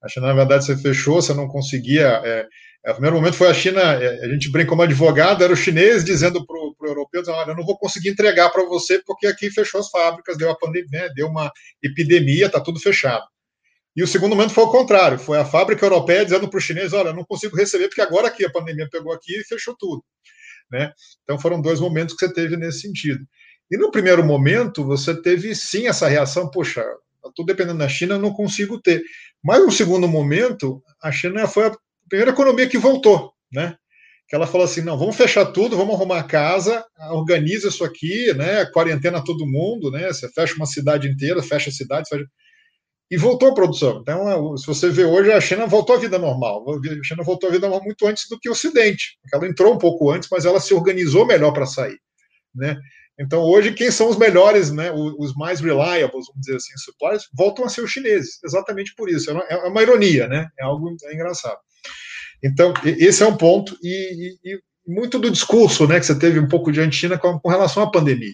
[0.04, 2.22] A China, na verdade, você fechou, você não conseguia.
[2.24, 2.46] É,
[2.86, 5.58] é, o primeiro momento foi a China, é, a gente brinca como advogado, era o
[5.58, 9.50] chinês dizendo para o europeu, olha, eu não vou conseguir entregar para você porque aqui
[9.50, 13.24] fechou as fábricas, deu a pandemia, né, deu uma epidemia, está tudo fechado.
[13.96, 16.94] E o segundo momento foi o contrário, foi a fábrica europeia dizendo para o chinês,
[16.94, 20.04] olha, eu não consigo receber porque agora aqui a pandemia pegou aqui e fechou tudo.
[20.72, 20.92] Né?
[21.24, 23.26] Então foram dois momentos que você teve nesse sentido.
[23.72, 26.84] E no primeiro momento, você teve sim essa reação, poxa,
[27.26, 29.04] estou dependendo da China, não consigo ter.
[29.44, 33.76] Mas no segundo momento, a China foi a primeira economia que voltou, né?
[34.30, 38.32] Que ela falou assim: não, vamos fechar tudo, vamos arrumar a casa, organiza isso aqui,
[38.36, 38.66] né?
[38.68, 40.08] Quarentena todo mundo, né?
[40.08, 42.26] Você fecha uma cidade inteira, fecha a cidade, fecha...
[43.10, 44.02] e voltou a produção.
[44.02, 46.64] Então, se você vê hoje, a China voltou à vida normal.
[46.70, 49.18] A China voltou à vida normal muito antes do que o Ocidente.
[49.34, 51.98] Ela entrou um pouco antes, mas ela se organizou melhor para sair,
[52.54, 52.78] né?
[53.20, 57.66] Então, hoje, quem são os melhores, né, os mais reliables, vamos dizer assim, suppliers, voltam
[57.66, 59.30] a ser os chineses, exatamente por isso.
[59.30, 60.48] É uma é ironia, né?
[60.58, 61.58] É algo é engraçado.
[62.44, 66.48] Então, esse é um ponto, e, e, muito do discurso né, que você teve um
[66.48, 68.34] pouco de China com, com, relação à pandemia.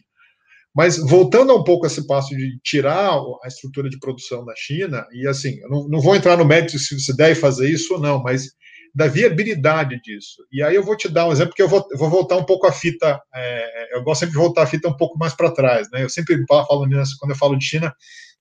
[0.73, 5.05] Mas voltando um pouco a esse passo de tirar a estrutura de produção da China,
[5.13, 7.99] e assim, eu não, não vou entrar no mérito se você deve fazer isso ou
[7.99, 8.49] não, mas
[8.95, 10.41] da viabilidade disso.
[10.49, 12.65] E aí eu vou te dar um exemplo, que eu vou, vou voltar um pouco
[12.65, 15.89] a fita, é, eu gosto sempre de voltar a fita um pouco mais para trás.
[15.91, 16.03] Né?
[16.03, 17.93] Eu sempre falo nisso, quando eu falo de China,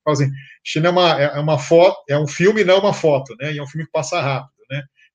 [0.04, 0.30] falo assim,
[0.62, 3.52] China é uma, é uma foto, é um filme, não é uma foto, né?
[3.52, 4.53] e é um filme que passa rápido.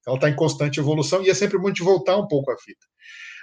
[0.06, 2.86] Ela está em constante evolução e é sempre muito de voltar um pouco a fita.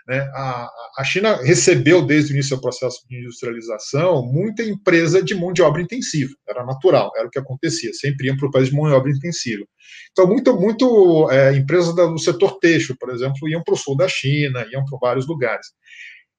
[0.06, 0.20] Né?
[0.34, 5.52] A, a China recebeu, desde o início do processo de industrialização, muita empresa de mão
[5.52, 6.32] de obra intensiva.
[6.48, 7.92] Era natural, era o que acontecia.
[7.92, 9.64] Sempre iam para o país de mão de obra intensiva.
[10.12, 14.08] Então, muito, muito é, empresas do setor têxtil, por exemplo, iam para o sul da
[14.08, 15.66] China, iam para vários lugares.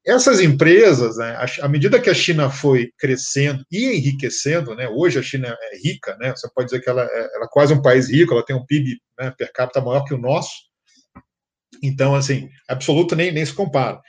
[0.05, 5.22] Essas empresas, né, à medida que a China foi crescendo e enriquecendo, né, hoje a
[5.22, 8.09] China é rica, né, você pode dizer que ela é, ela é quase um país
[8.09, 10.68] rico, ela tem um PIB né, per capita maior que o nosso,
[11.84, 14.01] então, assim, absoluto nem, nem se compara.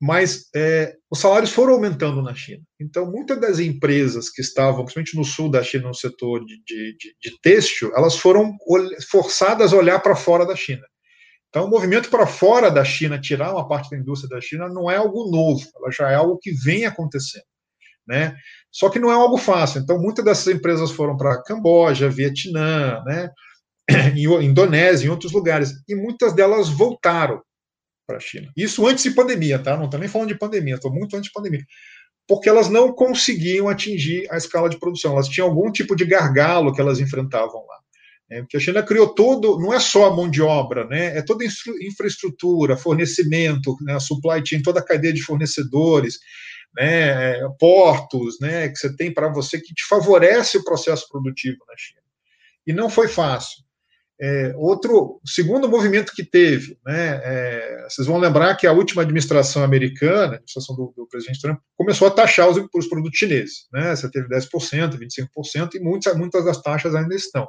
[0.00, 2.62] Mas é, os salários foram aumentando na China.
[2.80, 6.96] Então, muitas das empresas que estavam, principalmente no sul da China, no setor de, de,
[6.96, 8.54] de, de têxtil, elas foram
[9.10, 10.82] forçadas a olhar para fora da China.
[11.48, 14.90] Então, o movimento para fora da China, tirar uma parte da indústria da China, não
[14.90, 17.44] é algo novo, ela já é algo que vem acontecendo.
[18.06, 18.36] Né?
[18.70, 19.80] Só que não é algo fácil.
[19.80, 23.30] Então, muitas dessas empresas foram para Camboja, Vietnã, né?
[23.90, 27.42] Em Indonésia, em outros lugares, e muitas delas voltaram
[28.06, 28.50] para a China.
[28.56, 29.76] Isso antes de pandemia, tá?
[29.76, 31.64] Não estou nem falando de pandemia, estou muito antes de pandemia.
[32.26, 36.72] Porque elas não conseguiam atingir a escala de produção, elas tinham algum tipo de gargalo
[36.72, 37.78] que elas enfrentavam lá.
[38.30, 38.40] Né?
[38.40, 41.16] Porque a China criou todo, não é só a mão de obra, né?
[41.18, 43.98] é toda infraestrutura, fornecimento, né?
[44.00, 46.18] supply chain, toda a cadeia de fornecedores,
[46.74, 47.38] né?
[47.58, 48.68] portos, né?
[48.68, 52.00] que você tem para você, que te favorece o processo produtivo na China.
[52.66, 53.63] E não foi fácil.
[54.26, 59.62] É, outro, segundo movimento que teve, né, é, vocês vão lembrar que a última administração
[59.62, 63.66] americana, a administração do, do presidente Trump, começou a taxar os, os produtos chineses.
[63.70, 67.46] Né, você teve 10%, 25%, e muitas, muitas das taxas ainda estão.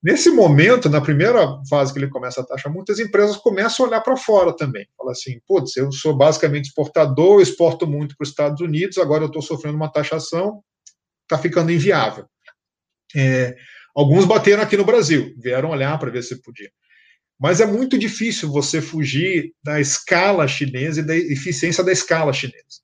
[0.00, 4.00] Nesse momento, na primeira fase que ele começa a taxar, muitas empresas começam a olhar
[4.02, 4.86] para fora também.
[4.96, 9.28] Fala assim, putz, eu sou basicamente exportador, exporto muito para os Estados Unidos, agora eu
[9.28, 10.62] estou sofrendo uma taxação,
[11.24, 12.24] está ficando inviável.
[13.16, 13.56] É,
[13.94, 16.70] Alguns bateram aqui no Brasil, vieram olhar para ver se podia.
[17.38, 22.80] Mas é muito difícil você fugir da escala chinesa e da eficiência da escala chinesa.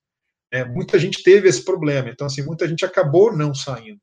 [0.51, 3.99] É, muita gente teve esse problema, então assim, muita gente acabou não saindo.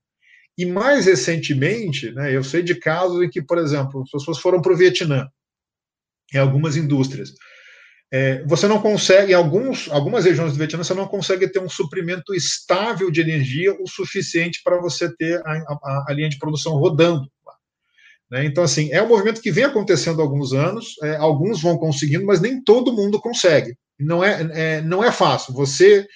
[0.56, 4.62] E mais recentemente, né, eu sei de casos em que, por exemplo, as pessoas foram
[4.62, 5.28] para o Vietnã,
[6.32, 7.34] em algumas indústrias.
[8.12, 11.68] É, você não consegue, em alguns, algumas regiões do Vietnã, você não consegue ter um
[11.68, 16.74] suprimento estável de energia o suficiente para você ter a, a, a, linha de produção
[16.76, 17.28] rodando.
[18.30, 18.44] Né?
[18.44, 22.24] Então, assim, é um movimento que vem acontecendo há alguns anos, é, alguns vão conseguindo,
[22.24, 23.76] mas nem todo mundo consegue.
[23.98, 25.52] Não é, é, não é fácil.
[25.54, 26.06] Você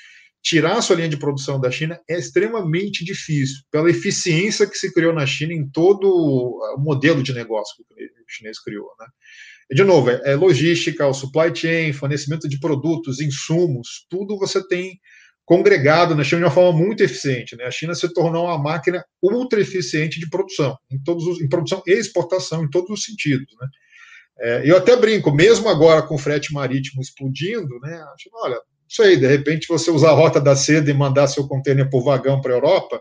[0.42, 4.92] tirar a sua linha de produção da China é extremamente difícil, pela eficiência que se
[4.92, 8.88] criou na China em todo o modelo de negócio que o chinês criou.
[8.98, 9.06] Né?
[9.72, 14.98] de novo, é, é logística, o supply chain, fornecimento de produtos, insumos, tudo você tem
[15.44, 17.56] congregado na China de uma forma muito eficiente.
[17.56, 17.64] Né?
[17.64, 21.82] A China se tornou uma máquina ultra eficiente de produção, em, todos os, em produção
[21.86, 23.52] e exportação, em todos os sentidos.
[23.60, 23.68] Né?
[24.40, 28.04] É, eu até brinco, mesmo agora com o frete marítimo explodindo, né?
[28.42, 28.60] Olha,
[28.90, 32.02] não sei, de repente você usar a rota da seda e mandar seu contêiner por
[32.02, 33.00] vagão para a Europa,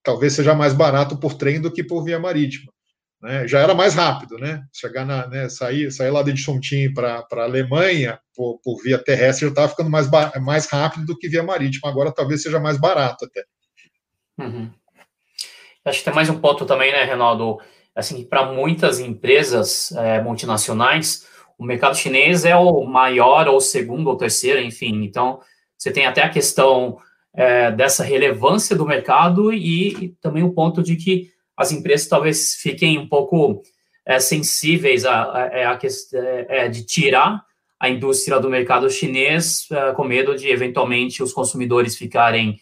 [0.00, 2.72] talvez seja mais barato por trem do que por via marítima.
[3.20, 3.48] Né?
[3.48, 4.62] Já era mais rápido, né?
[4.72, 9.46] Chegar na, né, sair, sair lá de Chongqing para a Alemanha por, por, via terrestre
[9.46, 10.08] já estava ficando mais,
[10.40, 11.90] mais rápido do que via marítima.
[11.90, 13.42] Agora talvez seja mais barato até.
[14.38, 14.70] Uhum.
[15.84, 17.58] Acho que tem mais um ponto também, né, Renaldo?
[17.92, 21.26] Assim, para muitas empresas é, multinacionais,
[21.58, 25.02] o mercado chinês é o maior, ou segundo, ou terceiro, enfim.
[25.02, 25.40] Então,
[25.76, 26.98] você tem até a questão
[27.34, 32.54] é, dessa relevância do mercado e, e também o ponto de que as empresas talvez
[32.54, 33.62] fiquem um pouco
[34.06, 37.44] é, sensíveis a, a, a é, questão é, é, de tirar
[37.78, 42.58] a indústria do mercado chinês é, com medo de eventualmente os consumidores ficarem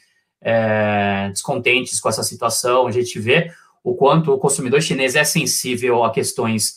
[1.30, 2.86] descontentes com essa situação.
[2.86, 3.50] A gente vê
[3.82, 6.76] o quanto o consumidor chinês é sensível a questões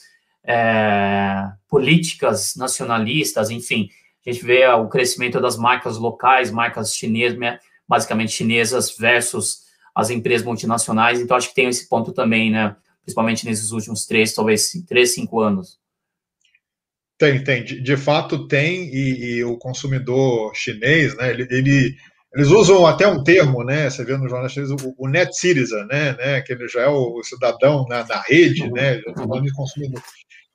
[1.68, 3.90] políticas nacionalistas, enfim.
[4.26, 7.38] A gente vê o crescimento das marcas locais, marcas chinesas,
[7.88, 11.20] basicamente chinesas versus as empresas multinacionais.
[11.20, 12.76] Então, acho que tem esse ponto também, né?
[13.02, 15.80] Principalmente nesses últimos três, talvez três, cinco anos.
[17.18, 17.64] Tem, tem.
[17.64, 18.86] De, de fato, tem.
[18.94, 21.32] E, e, o consumidor chinês, né?
[21.32, 21.96] Ele, ele,
[22.34, 23.90] eles usam até um termo, né?
[23.90, 26.16] Você vê no jornal chinês, o, o net citizen, né?
[26.18, 26.42] né?
[26.42, 28.72] Que ele já é o, cidadão na, na rede, uhum.
[28.72, 29.00] né?
[29.00, 30.02] Já falando de consumidor.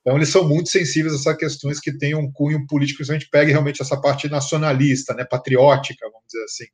[0.05, 3.15] Então, eles são muito sensíveis a essas questões que têm um cunho político, se a
[3.15, 6.65] gente pega realmente essa parte nacionalista, né, patriótica, vamos dizer assim.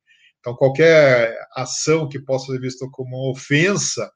[0.41, 4.11] Então, qualquer ação que possa ser vista como ofensa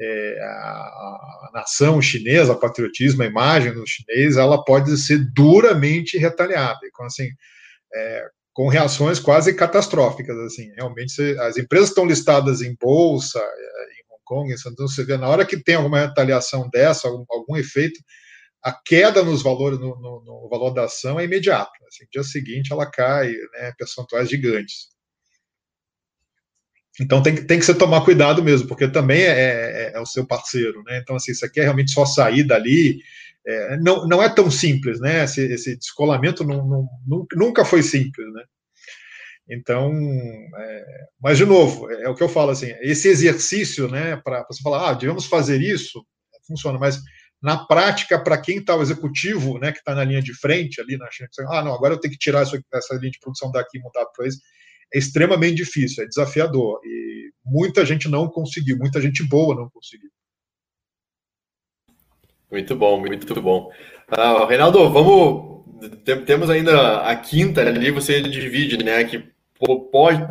[0.00, 6.78] é, a, nação chinesa, o patriotismo, a imagem do chinês, ela pode ser duramente retaliada.
[6.86, 7.28] Então, assim,
[7.92, 10.36] é, com reações quase catastróficas.
[10.38, 15.16] Assim, realmente, as empresas estão listadas em bolsa, é, em Hong Kong, então você vê
[15.16, 17.98] na hora que tem alguma retaliação dessa, algum, algum efeito,
[18.62, 21.72] a queda nos valores, no, no, no valor da ação é imediata.
[21.88, 24.92] Assim, no dia seguinte ela cai, né, percentuais gigantes.
[27.00, 30.26] Então tem, tem que se tomar cuidado mesmo, porque também é, é, é, o seu
[30.26, 30.98] parceiro, né?
[30.98, 33.00] Então, assim, você quer realmente só sair dali.
[33.44, 35.24] É, não, não é tão simples, né?
[35.24, 38.44] Esse, esse descolamento não, não, nunca foi simples, né?
[39.48, 39.92] Então,
[40.56, 40.84] é,
[41.20, 44.62] mas de novo, é, é, o que eu falo assim, esse exercício, né, para você
[44.62, 46.04] falar, ah, devemos fazer isso,
[46.46, 47.00] funciona, mas
[47.42, 50.96] na prática, para quem está o executivo, né, que está na linha de frente ali
[50.96, 51.08] na
[51.48, 54.06] ah, não, agora eu tenho que tirar essa, essa linha de produção daqui e mudar
[54.06, 54.38] para isso,
[54.94, 56.80] é extremamente difícil, é desafiador.
[56.84, 60.10] E muita gente não conseguiu, muita gente boa não conseguiu.
[62.50, 63.72] Muito bom, muito bom.
[64.10, 65.52] Uh, Reinaldo, vamos.
[66.26, 69.02] Temos ainda a quinta ali, você divide, né?
[69.04, 69.32] Que
[69.90, 70.22] pode.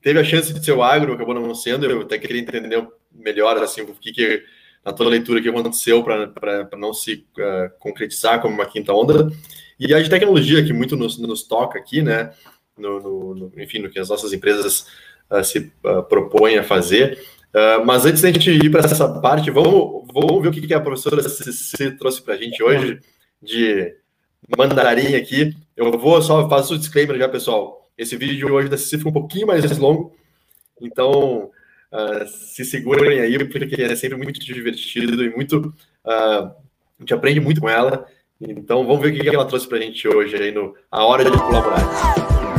[0.00, 1.84] Teve a chance de ser o agro, acabou não sendo.
[1.84, 4.44] Eu até queria entender melhor assim, o que, que
[4.88, 9.30] na toda a leitura que aconteceu para não se uh, concretizar como uma quinta onda.
[9.78, 12.32] E a de tecnologia, que muito nos, nos toca aqui, né?
[12.78, 14.86] no, no, no, enfim, no que as nossas empresas
[15.30, 17.18] uh, se uh, propõem a fazer.
[17.48, 20.74] Uh, mas antes da gente ir para essa parte, vamos, vamos ver o que, que
[20.74, 23.00] a professora se trouxe para a gente hoje
[23.42, 23.94] de
[24.56, 25.54] mandarim aqui.
[25.76, 27.90] Eu vou só fazer o disclaimer já, pessoal.
[27.96, 30.14] Esse vídeo de hoje da Cici fica um pouquinho mais longo,
[30.80, 31.50] então
[32.26, 35.72] se segurem aí, porque é sempre muito divertido e muito.
[36.04, 36.54] a
[37.00, 38.06] gente aprende muito com ela.
[38.40, 41.04] Então vamos ver o que, que ela trouxe para a gente hoje aí no A
[41.04, 42.57] Hora de Colaborar.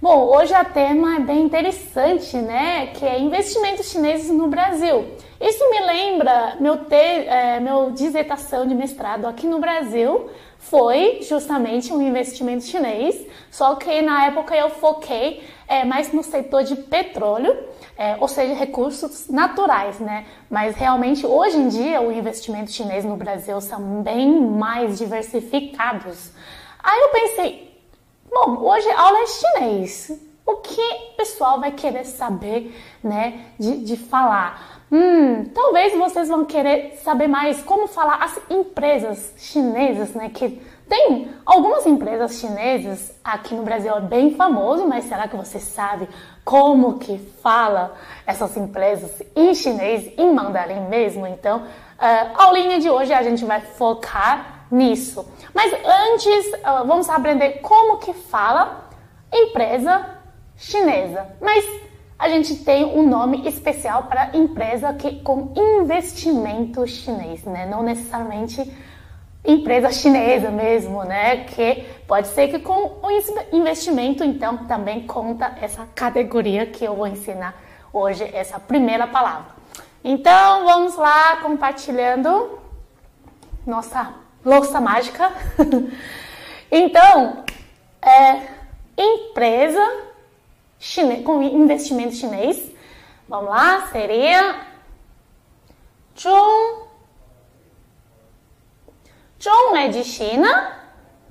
[0.00, 2.86] Bom, hoje a tema é bem interessante, né?
[2.94, 5.16] Que é investimentos chineses no Brasil.
[5.40, 11.92] Isso me lembra meu, te, é, meu dissertação de mestrado aqui no Brasil foi justamente
[11.92, 17.56] um investimento chinês, só que na época eu foquei é, mais no setor de petróleo,
[17.96, 20.26] é, ou seja, recursos naturais, né?
[20.50, 26.30] Mas realmente hoje em dia o investimento chinês no Brasil são bem mais diversificados.
[26.82, 27.80] Aí eu pensei,
[28.30, 30.22] bom, hoje a aula é chinês.
[30.44, 32.72] O que o pessoal vai querer saber,
[33.02, 34.76] né, de, de falar?
[34.92, 40.30] Hum, talvez vocês vão querer saber mais como falar as empresas chinesas, né?
[40.32, 45.58] Que tem algumas empresas chinesas aqui no Brasil é bem famoso, mas será que você
[45.58, 46.08] sabe
[46.44, 47.94] como que fala
[48.26, 51.26] essas empresas em chinês, em mandarim mesmo?
[51.26, 51.64] Então,
[51.98, 55.26] a aulinha de hoje a gente vai focar nisso.
[55.54, 58.88] Mas antes, uh, vamos aprender como que fala
[59.32, 60.04] empresa
[60.56, 61.26] chinesa.
[61.40, 61.64] Mas
[62.18, 67.66] a gente tem um nome especial para empresa que com investimento chinês, né?
[67.66, 68.72] Não necessariamente
[69.46, 71.44] empresa chinesa mesmo, né?
[71.44, 73.08] Que pode ser que com o
[73.52, 77.54] investimento, então, também conta essa categoria que eu vou ensinar
[77.92, 79.56] hoje, essa primeira palavra.
[80.04, 82.58] Então, vamos lá compartilhando
[83.66, 85.32] nossa louça mágica.
[86.70, 87.44] então,
[88.00, 88.42] é,
[88.96, 90.04] empresa
[90.78, 92.70] chinês, com investimento chinês.
[93.28, 94.60] Vamos lá, seria
[96.18, 96.85] Zhong.
[99.46, 100.72] Zhong é de China,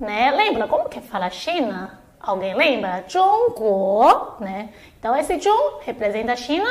[0.00, 0.30] né?
[0.30, 2.00] Lembra como que fala China?
[2.18, 3.04] Alguém lembra?
[3.06, 4.70] Zhongguo, né?
[4.98, 6.66] Então esse Zhong representa a China.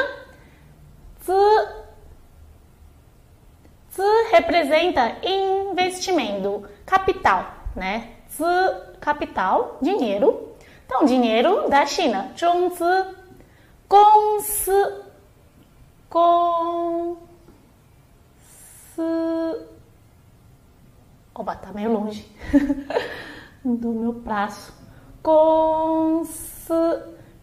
[1.22, 1.32] Zi,
[3.91, 8.10] zi representa investimento, capital, né?
[8.28, 8.43] Zi,
[9.00, 10.56] capital, dinheiro.
[10.88, 12.32] Então dinheiro da China.
[12.36, 13.06] Zhongzi,
[13.88, 14.72] gongsi,
[16.10, 17.26] gongsi.
[21.38, 22.26] Oba, tá meio longe
[23.64, 24.72] do meu prazo.
[25.22, 26.70] Cons,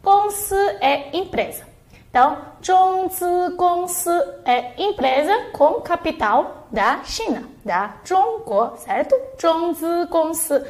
[0.02, 1.70] cons é empresa.
[2.08, 3.24] Então, Zhongzi
[3.56, 4.10] Gongsi
[4.44, 9.14] é empresa com capital da China, da Zhongguo, certo?
[9.40, 10.62] Zhongzi Gongsi.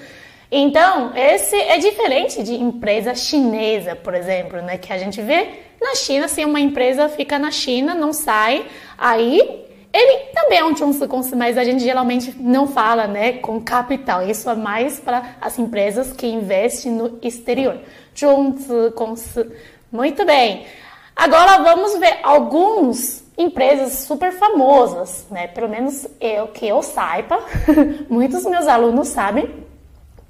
[0.51, 5.97] Então, esse é diferente de empresa chinesa, por exemplo, né, que a gente vê na
[5.97, 8.66] China, se assim, uma empresa fica na China, não sai,
[8.97, 9.62] aí
[9.93, 14.22] ele também é um Chongsi mas a gente geralmente não fala, né, com capital.
[14.28, 17.78] Isso é mais para as empresas que investem no exterior.
[18.14, 18.72] Chongsi
[19.90, 20.66] Muito bem.
[21.14, 25.47] Agora vamos ver algumas empresas super famosas, né?
[25.47, 27.38] Pelo menos eu que eu saiba,
[28.09, 29.62] muitos meus alunos sabem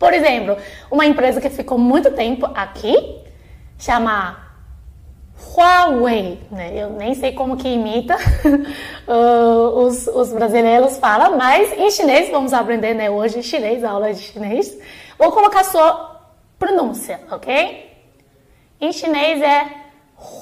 [0.02, 0.56] por exemplo,
[0.90, 3.20] uma empresa que ficou muito tempo aqui
[3.78, 4.41] chama
[5.54, 6.72] Huawei, né?
[6.74, 8.16] Eu nem sei como que imita
[9.06, 14.20] uh, os, os, brasileiros falam, mas em chinês, vamos aprender né, hoje chinês, aula de
[14.20, 14.78] chinês.
[15.18, 17.90] Vou colocar só pronúncia, ok?
[18.80, 19.70] Em chinês é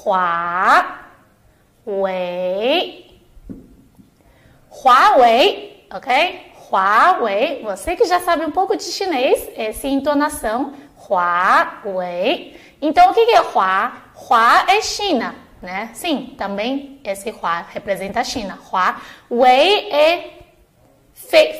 [0.05, 1.01] Huawei,
[4.83, 6.51] Huawei, ok?
[6.71, 10.73] Huawei, você que já sabe um pouco de chinês, essa entonação,
[11.09, 12.55] Huawei.
[12.81, 14.00] Então, o que é Hua?
[14.29, 15.89] Hua é China, né?
[15.93, 18.59] Sim, também esse Hua representa a China.
[18.71, 20.41] Huawei é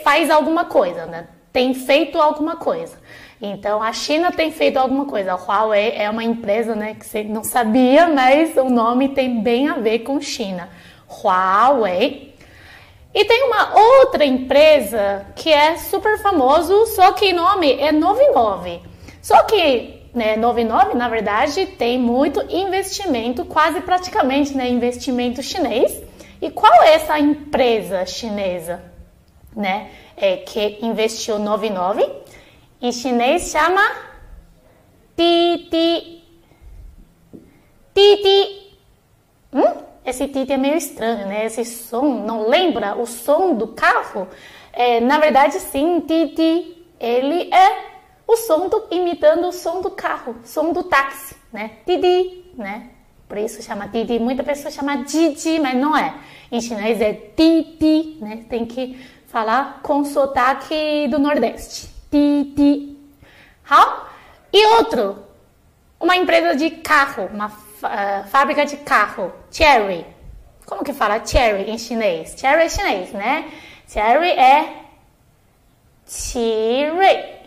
[0.03, 1.27] faz alguma coisa, né?
[1.53, 2.99] Tem feito alguma coisa.
[3.41, 5.33] Então, a China tem feito alguma coisa.
[5.33, 9.67] A Huawei é uma empresa, né, que você não sabia, mas o nome tem bem
[9.67, 10.69] a ver com China.
[11.09, 12.35] Huawei.
[13.13, 18.79] E tem uma outra empresa que é super famoso, só que o nome é 99.
[19.21, 26.01] Só que né, 99, na verdade, tem muito investimento, quase praticamente né, investimento chinês.
[26.41, 28.83] E qual é essa empresa chinesa
[29.55, 32.07] né, é, que investiu 99?
[32.81, 33.81] Em chinês chama
[35.15, 36.23] Titi.
[37.93, 38.73] Titi.
[39.53, 39.91] Hum?
[40.03, 41.45] Esse Titi é meio estranho, né?
[41.45, 44.27] Esse som, não lembra o som do carro?
[44.73, 47.90] É, na verdade, sim, Titi, ele é
[48.31, 51.71] o som do, imitando o som do carro, som do táxi, né?
[51.85, 52.89] Didi, né?
[53.27, 54.19] Por isso chama Didi.
[54.19, 56.15] Muita pessoa chama Didi, mas não é.
[56.51, 58.45] Em chinês é Didi, né?
[58.49, 61.89] Tem que falar com sotaque do Nordeste.
[62.09, 62.97] Didi.
[63.69, 64.05] How?
[64.53, 65.25] E outro,
[65.99, 70.05] uma empresa de carro, uma uh, fábrica de carro, Cherry.
[70.65, 72.35] Como que fala Cherry em chinês?
[72.37, 73.51] Cherry é chinês, né?
[73.87, 74.83] Cherry é
[76.05, 77.40] Cherry.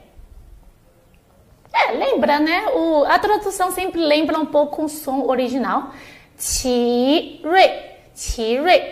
[1.98, 2.66] Lembra, né?
[2.74, 5.92] O, a tradução sempre lembra um pouco o som original.
[6.36, 7.70] Qi-rui,
[8.14, 8.82] qi-rui,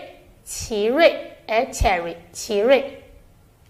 [0.44, 1.12] qi-rui
[1.46, 2.98] é cherry, qi-rui,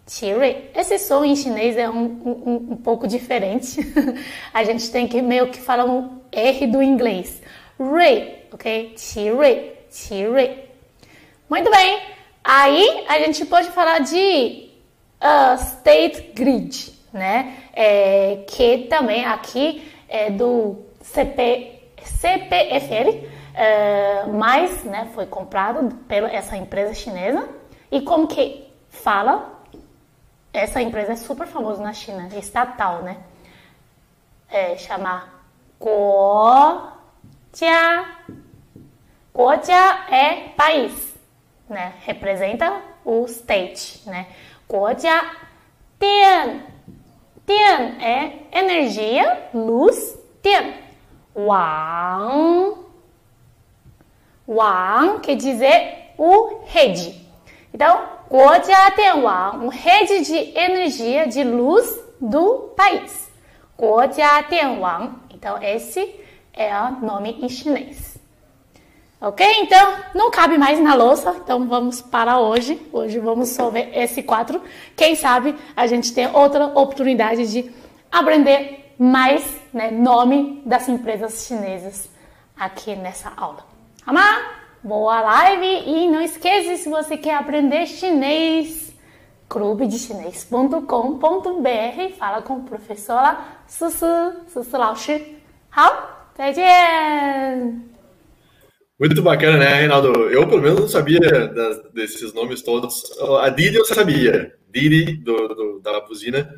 [0.06, 0.70] qi-rui.
[0.74, 3.80] Esse som em chinês é um, um, um pouco diferente.
[4.52, 7.42] a gente tem que meio que falar um R do inglês.
[7.78, 8.94] Rui, ok?
[8.96, 10.58] Qi-rui, qi-rui.
[11.48, 12.00] Muito bem.
[12.44, 14.68] Aí a gente pode falar de
[15.20, 17.56] uh, state grid né?
[17.72, 26.56] É, que também aqui é do CP, CPFL, é, mas né, foi comprado pela essa
[26.56, 27.48] empresa chinesa.
[27.90, 29.60] E como que fala?
[30.52, 33.18] Essa empresa é super famosa na China, é estatal, né?
[34.48, 35.28] É, chama
[35.80, 36.92] Guojia.
[39.34, 41.14] Guojia é país,
[41.68, 41.94] né?
[42.00, 44.26] Representa o state, né?
[44.68, 45.22] Guojia
[47.46, 50.74] Tian é energia, luz, tian.
[51.34, 52.76] Wang.
[54.46, 57.26] Wang quer dizer o rede.
[57.72, 63.30] Então, Guojia Tianwang, um rede de energia, de luz do país.
[63.78, 64.44] Guojia
[65.30, 66.14] Então, esse
[66.52, 68.11] é o nome em chinês.
[69.22, 69.46] Ok?
[69.60, 72.84] Então, não cabe mais na louça, então vamos para hoje.
[72.92, 74.60] Hoje vamos solver esse quatro.
[74.96, 77.70] Quem sabe a gente tem outra oportunidade de
[78.10, 82.10] aprender mais né, nome das empresas chinesas
[82.58, 83.64] aqui nessa aula.
[84.04, 85.84] Amá, Boa live!
[85.86, 88.92] E não esqueça, se você quer aprender chinês,
[89.48, 95.40] clubedechinês.com.br Fala com a professora Susu, Susu Laoshi.
[95.70, 96.08] Hao,
[99.08, 100.30] muito bacana, né, Reinaldo?
[100.30, 103.02] Eu, pelo menos, não sabia das, desses nomes todos.
[103.40, 104.54] A Didi eu sabia.
[104.72, 106.48] Didi, do, do, da buzina,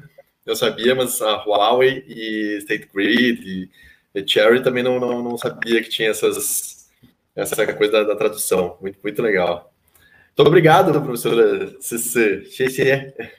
[0.44, 3.70] eu sabia, mas a Huawei e State Grid e,
[4.14, 6.90] e Cherry também não, não, não, sabia que tinha essas,
[7.34, 8.76] essa coisa da, da tradução.
[8.78, 9.72] Muito, muito legal.
[10.36, 12.84] Muito obrigado, professora Ceci.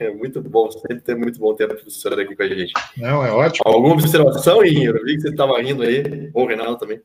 [0.00, 2.72] É muito bom, sempre tem muito bom ter a professora aqui com a gente.
[2.96, 3.70] Não, é ótimo.
[3.70, 7.00] Alguma observação, Eu vi que você estava rindo aí, ou o Reinaldo também.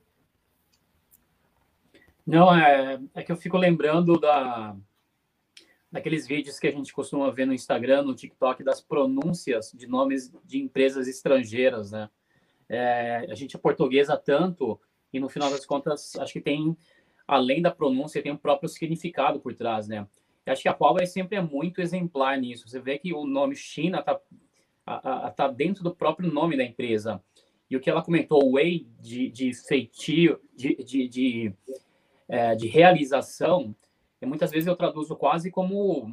[2.32, 4.74] Não, é, é que eu fico lembrando da,
[5.92, 10.32] daqueles vídeos que a gente costuma ver no Instagram, no TikTok, das pronúncias de nomes
[10.46, 12.10] de empresas estrangeiras, né?
[12.70, 14.80] É, a gente é portuguesa tanto
[15.12, 16.78] e no final das contas acho que tem
[17.28, 20.08] além da pronúncia tem um próprio significado por trás, né?
[20.46, 22.66] Acho que a Huawei sempre é muito exemplar nisso.
[22.66, 24.22] Você vê que o nome China está
[25.36, 27.22] tá dentro do próprio nome da empresa.
[27.70, 31.54] E o que ela comentou, Wei de, de feitio, de, de, de
[32.32, 33.76] é, de realização,
[34.22, 36.10] e muitas vezes eu traduzo quase como,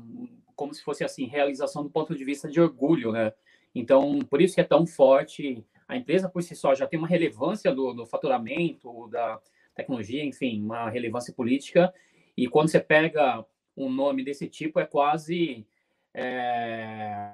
[0.57, 3.33] como se fosse assim, realização do ponto de vista de orgulho, né?
[3.75, 5.65] Então, por isso que é tão forte.
[5.87, 9.41] A empresa por si só já tem uma relevância do, do faturamento, da,
[9.79, 11.95] tecnologia, enfim, uma relevância política.
[12.37, 13.45] E quando você pega
[13.77, 15.65] um nome desse tipo, é quase.
[16.13, 17.33] É...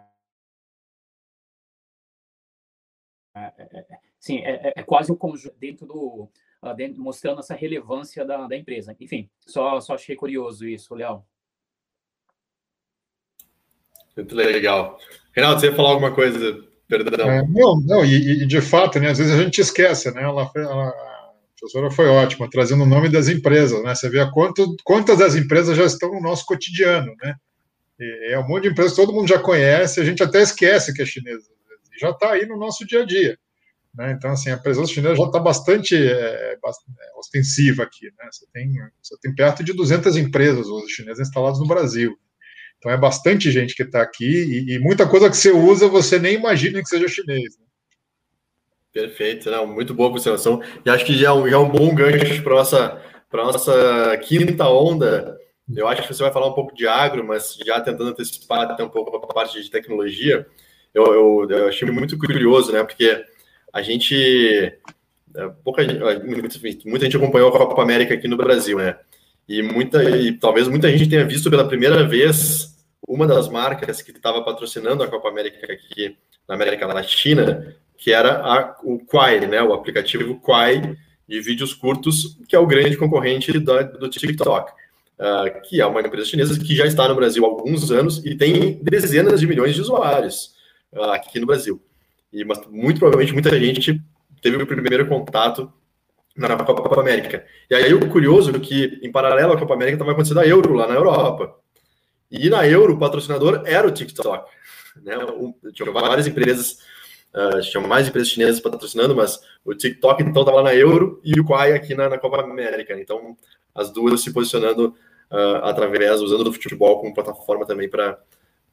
[4.20, 6.28] sim, é, é, quase o um conjunto dentro do.
[6.72, 8.96] Dentro, mostrando essa relevância da, da empresa.
[8.98, 11.22] Enfim, só, só achei curioso isso, Léo.
[14.16, 14.98] Muito legal.
[15.32, 16.64] Renato, você ia falar alguma coisa?
[16.88, 17.30] Perdão.
[17.30, 20.22] É, não, não e, e, de fato, né, às vezes a gente esquece, né?
[20.22, 23.94] Ela, ela, a professora foi ótima, trazendo o nome das empresas, né?
[23.94, 27.34] Você vê quanto, quantas das empresas já estão no nosso cotidiano, né?
[27.98, 30.94] E, é um monte de empresas que todo mundo já conhece, a gente até esquece
[30.94, 31.48] que é chinesa,
[31.98, 33.38] já está aí no nosso dia a dia.
[33.94, 34.12] Né?
[34.12, 36.58] Então, assim, a presença chinesa já está bastante, é, é,
[37.16, 38.06] ostensiva aqui.
[38.06, 38.28] Né?
[38.30, 42.16] Você, tem, você tem perto de 200 empresas hoje chinesas instaladas no Brasil.
[42.78, 46.18] Então é bastante gente que está aqui e, e, muita coisa que você usa você
[46.18, 47.56] nem imagina que seja chinês.
[47.58, 47.64] Né?
[48.92, 50.62] Perfeito, não, muito boa observação.
[50.84, 54.18] E acho que já é um, já é um bom gancho para a nossa, nossa
[54.18, 55.34] quinta onda.
[55.74, 58.84] Eu acho que você vai falar um pouco de agro, mas já tentando antecipar até
[58.84, 60.46] um pouco a parte de tecnologia,
[60.92, 62.84] eu, eu, eu achei muito curioso, né?
[62.84, 63.24] Porque
[63.74, 64.72] a gente.
[65.36, 68.96] É, pouca gente, muita gente acompanhou a Copa América aqui no Brasil, né?
[69.48, 72.72] E, muita, e talvez muita gente tenha visto pela primeira vez
[73.06, 76.16] uma das marcas que estava patrocinando a Copa América aqui
[76.48, 80.96] na América Latina, que era a, o Quai, né, o aplicativo Quai
[81.28, 84.72] de vídeos curtos, que é o grande concorrente do, do TikTok,
[85.18, 88.36] uh, que é uma empresa chinesa que já está no Brasil há alguns anos e
[88.36, 90.54] tem dezenas de milhões de usuários
[90.92, 91.82] uh, aqui no Brasil.
[92.34, 94.02] E mas, muito provavelmente muita gente
[94.42, 95.72] teve o primeiro contato
[96.36, 97.46] na Copa América.
[97.70, 100.74] E aí o curioso é que, em paralelo à Copa América, estava acontecendo a Euro
[100.74, 101.56] lá na Europa.
[102.28, 104.50] E na Euro, o patrocinador era o TikTok.
[105.02, 105.14] Né?
[105.72, 106.78] tinha várias empresas,
[107.32, 111.38] uh, tinha mais empresas chinesas patrocinando, mas o TikTok então estava lá na Euro e
[111.38, 112.98] o Quai aqui na, na, Copa América.
[112.98, 113.36] Então,
[113.72, 114.94] as duas se posicionando
[115.30, 118.18] uh, através, usando o futebol como plataforma também para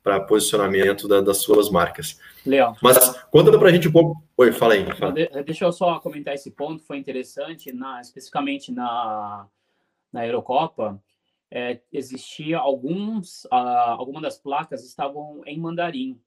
[0.03, 2.19] para posicionamento da, das suas marcas.
[2.45, 2.75] Legal.
[2.81, 2.97] Mas
[3.31, 4.23] conta para a gente um pouco.
[4.37, 4.85] Oi, fala aí.
[4.95, 5.13] Fala.
[5.45, 9.47] Deixa eu só comentar esse ponto, foi interessante, na, especificamente na,
[10.11, 11.01] na Eurocopa
[11.51, 16.17] é, existia alguns, uh, algumas das placas estavam em mandarim.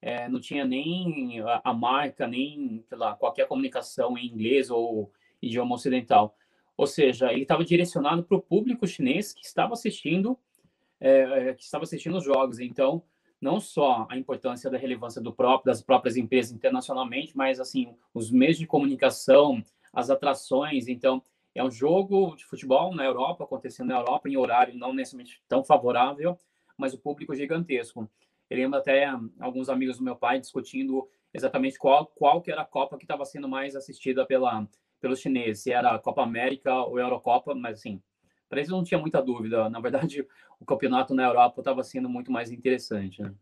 [0.00, 5.10] É, não tinha nem a, a marca, nem lá, qualquer comunicação em inglês ou
[5.40, 6.36] idioma ocidental.
[6.76, 10.38] Ou seja, ele estava direcionado para o público chinês que estava assistindo,
[11.00, 12.58] é, é, que estava assistindo os jogos.
[12.58, 13.02] Então,
[13.40, 18.30] não só a importância da relevância do próprio, das próprias empresas internacionalmente, mas assim os
[18.30, 20.88] meios de comunicação, as atrações.
[20.88, 21.22] Então,
[21.54, 25.64] é um jogo de futebol na Europa, acontecendo na Europa, em horário não necessariamente tão
[25.64, 26.38] favorável,
[26.76, 28.08] mas o público gigantesco.
[28.48, 29.06] Eu lembro até
[29.40, 33.24] alguns amigos do meu pai discutindo exatamente qual, qual que era a Copa que estava
[33.24, 34.66] sendo mais assistida pela,
[35.00, 38.00] pelos chineses, se era a Copa América ou a Eurocopa, mas assim,
[38.48, 39.68] para eles não tinha muita dúvida.
[39.68, 40.26] Na verdade,
[40.58, 43.22] o campeonato na Europa estava sendo muito mais interessante.
[43.22, 43.32] Né?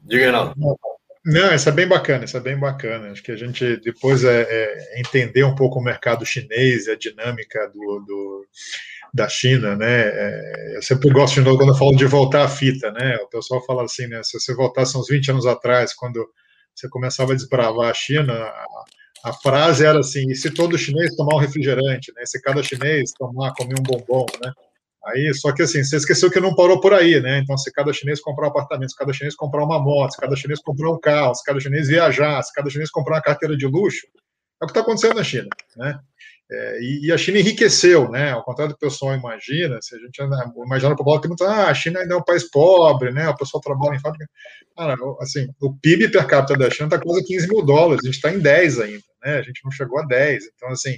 [0.00, 0.76] Diga, não.
[1.22, 3.10] Não, isso é bem bacana, isso é bem bacana.
[3.10, 6.96] Acho que a gente depois é, é entender um pouco o mercado chinês e a
[6.96, 8.46] dinâmica do, do
[9.12, 10.08] da China, né?
[10.08, 13.16] É, eu sempre gosto de novo quando eu falo de voltar à fita, né?
[13.16, 14.22] O pessoal fala assim, né?
[14.22, 16.26] Se você voltasse uns 20 anos atrás, quando
[16.74, 18.84] você começava a desbravar a China, a,
[19.24, 22.22] a frase era assim: e se todo chinês tomar um refrigerante, né?
[22.24, 24.52] Se cada chinês tomar, comer um bombom, né?
[25.06, 27.38] Aí, só que assim, você esqueceu que não parou por aí, né?
[27.38, 30.36] Então, se cada chinês comprar um apartamento, se cada chinês comprar uma moto, se cada
[30.36, 33.66] chinês comprar um carro, se cada chinês viajar, se cada chinês comprar uma carteira de
[33.66, 34.06] luxo,
[34.60, 35.98] é o que está acontecendo na China, né?
[36.52, 38.32] É, e, e, a China enriqueceu, né?
[38.32, 40.20] Ao contrário do que o pessoal imagina, se a gente
[40.66, 43.28] imagina o popular tem muito, ah, a China ainda é um país pobre, né?
[43.28, 44.28] O pessoal trabalha em fábrica.
[44.76, 48.16] Cara, assim, o PIB per capita da China está quase 15 mil dólares, a gente
[48.16, 49.38] está em 10 ainda, né?
[49.38, 50.44] A gente não chegou a 10.
[50.56, 50.90] Então, assim,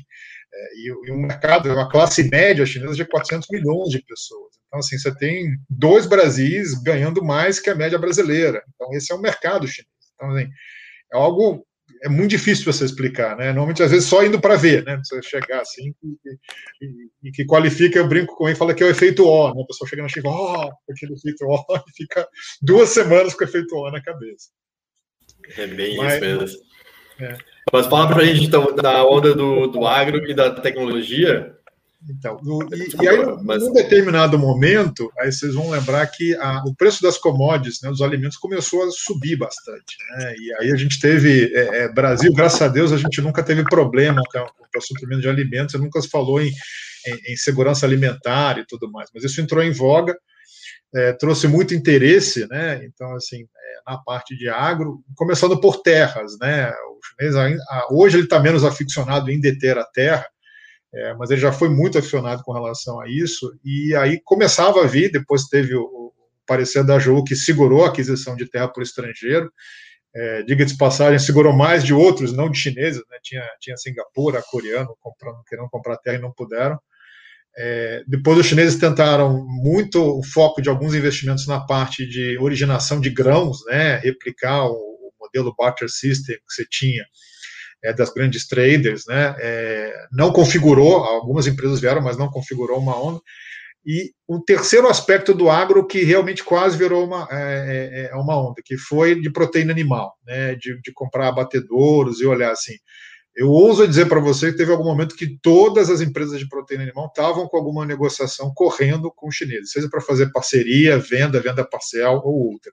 [0.54, 4.54] é, e, e um mercado, uma classe média chinesa de 400 milhões de pessoas.
[4.66, 8.62] Então, assim, você tem dois Brasis ganhando mais que a média brasileira.
[8.74, 9.86] Então, esse é o mercado chinês.
[10.14, 10.48] Então, assim,
[11.12, 11.66] é algo
[12.02, 13.46] é muito difícil você explicar, né?
[13.46, 15.00] Normalmente, às vezes, só indo para ver, né?
[15.04, 18.82] Você chegar assim e, e, e, que qualifica, eu brinco com ele e fala que
[18.82, 19.62] é o efeito O, né?
[19.62, 21.56] A pessoa chega na China, ó, oh, aquele efeito O,
[21.88, 22.28] e fica
[22.60, 24.48] duas semanas com o efeito O na cabeça.
[25.56, 26.58] É bem Mas, isso mesmo.
[27.20, 27.38] É.
[27.72, 31.54] Mas fala para a gente então, da onda do, do agro e da tecnologia.
[32.10, 33.62] Então, no, e, e, aí, Mas...
[33.62, 38.02] num determinado momento, aí vocês vão lembrar que a, o preço das commodities, né, dos
[38.02, 39.96] alimentos, começou a subir bastante.
[40.16, 43.42] Né, e aí a gente teve, é, é, Brasil, graças a Deus, a gente nunca
[43.42, 46.48] teve problema com, com o suprimento de alimentos, nunca se falou em,
[47.06, 50.16] em, em segurança alimentar e tudo mais, mas isso entrou em voga
[50.94, 52.84] é, trouxe muito interesse, né?
[52.84, 56.70] Então, assim, é, na parte de agro, começando por terras, né?
[56.70, 57.58] O chinês
[57.90, 60.26] hoje ele está menos aficionado em deter a terra,
[60.94, 64.86] é, mas ele já foi muito aficionado com relação a isso, e aí começava a
[64.86, 66.12] vir, depois teve o, o
[66.46, 69.50] parecer da JU que segurou a aquisição de terra por estrangeiro,
[70.14, 73.16] é, diga de passagem, segurou mais de outros, não de chineses, né?
[73.22, 76.78] tinha, tinha Singapura, coreano, comprando, querendo comprar terra e não puderam.
[77.56, 83.00] É, depois os chineses tentaram muito o foco de alguns investimentos na parte de originação
[83.00, 83.96] de grãos, né?
[83.98, 87.06] replicar o, o modelo barter system que você tinha
[87.82, 89.34] é, das grandes traders, né?
[89.38, 93.20] É, não configurou, algumas empresas vieram, mas não configurou uma onda.
[93.84, 98.40] E o terceiro aspecto do agro que realmente quase virou uma, é, é, é uma
[98.40, 100.54] onda, que foi de proteína animal, né?
[100.54, 102.74] de, de comprar abatedouros e olhar assim.
[103.34, 106.84] Eu ouso dizer para você que teve algum momento que todas as empresas de proteína
[106.84, 111.64] animal estavam com alguma negociação correndo com os chineses, seja para fazer parceria, venda, venda
[111.64, 112.70] parcial ou outra.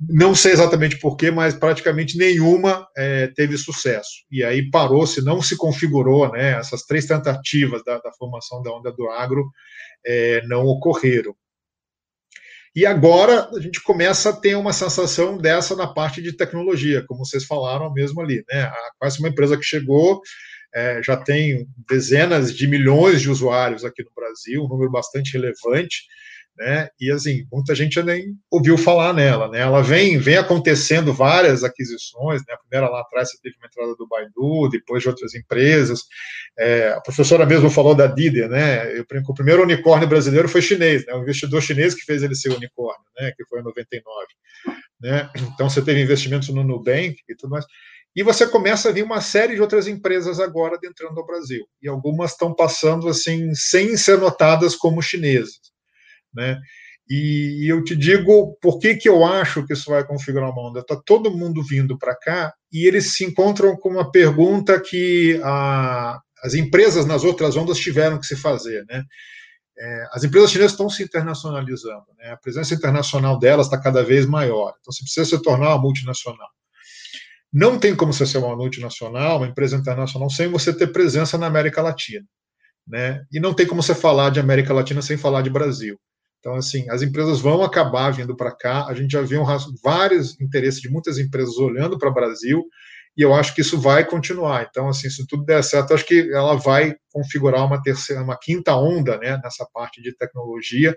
[0.00, 4.24] Não sei exatamente porquê, mas praticamente nenhuma é, teve sucesso.
[4.30, 6.58] E aí parou-se, não se configurou, né?
[6.58, 9.48] Essas três tentativas da, da formação da onda do agro
[10.04, 11.34] é, não ocorreram.
[12.74, 17.24] E agora a gente começa a ter uma sensação dessa na parte de tecnologia, como
[17.24, 18.72] vocês falaram mesmo ali, né?
[18.98, 20.22] Quase uma empresa que chegou,
[20.74, 26.04] é, já tem dezenas de milhões de usuários aqui no Brasil, um número bastante relevante
[26.56, 26.88] né?
[27.00, 29.60] E assim, muita gente nem ouviu falar nela, né?
[29.60, 32.54] Ela vem, vem acontecendo várias aquisições, né?
[32.54, 36.00] A primeira lá atrás você teve uma entrada do Baidu, depois de outras empresas.
[36.58, 38.96] É, a professora mesmo falou da Dider, né?
[38.96, 41.14] Eu, o primeiro unicórnio brasileiro foi chinês, né?
[41.14, 43.32] O investidor chinês que fez ele ser unicórnio, né?
[43.36, 44.26] Que foi em 99,
[45.00, 45.30] né?
[45.54, 47.64] Então você teve investimentos no Nubank e tudo mais.
[48.14, 51.64] E você começa a ver uma série de outras empresas agora entrando no Brasil.
[51.80, 55.71] E algumas estão passando assim, sem ser notadas como chinesas
[56.34, 56.58] né?
[57.08, 60.80] E, eu te digo por que, que eu acho que isso vai configurar uma onda.
[60.80, 66.20] Está todo mundo vindo para cá e eles se encontram com uma pergunta que a,
[66.42, 69.04] as empresas nas outras ondas tiveram que se fazer, né?
[69.78, 72.30] É, as empresas chinesas estão se internacionalizando, né?
[72.30, 74.74] a presença internacional delas está cada vez maior.
[74.78, 76.48] Então, você precisa se tornar uma multinacional.
[77.52, 81.46] Não tem como você ser uma multinacional, uma empresa internacional, sem você ter presença na
[81.46, 82.24] América Latina.
[82.86, 83.24] Né?
[83.32, 85.98] E não tem como você falar de América Latina sem falar de Brasil.
[86.42, 88.86] Então, assim, as empresas vão acabar vindo para cá.
[88.86, 89.46] A gente já viu um,
[89.80, 92.64] vários interesses de muitas empresas olhando para o Brasil,
[93.16, 94.66] e eu acho que isso vai continuar.
[94.68, 98.74] Então, assim, se tudo der certo, acho que ela vai configurar uma terceira, uma quinta
[98.74, 100.96] onda, né, nessa parte de tecnologia,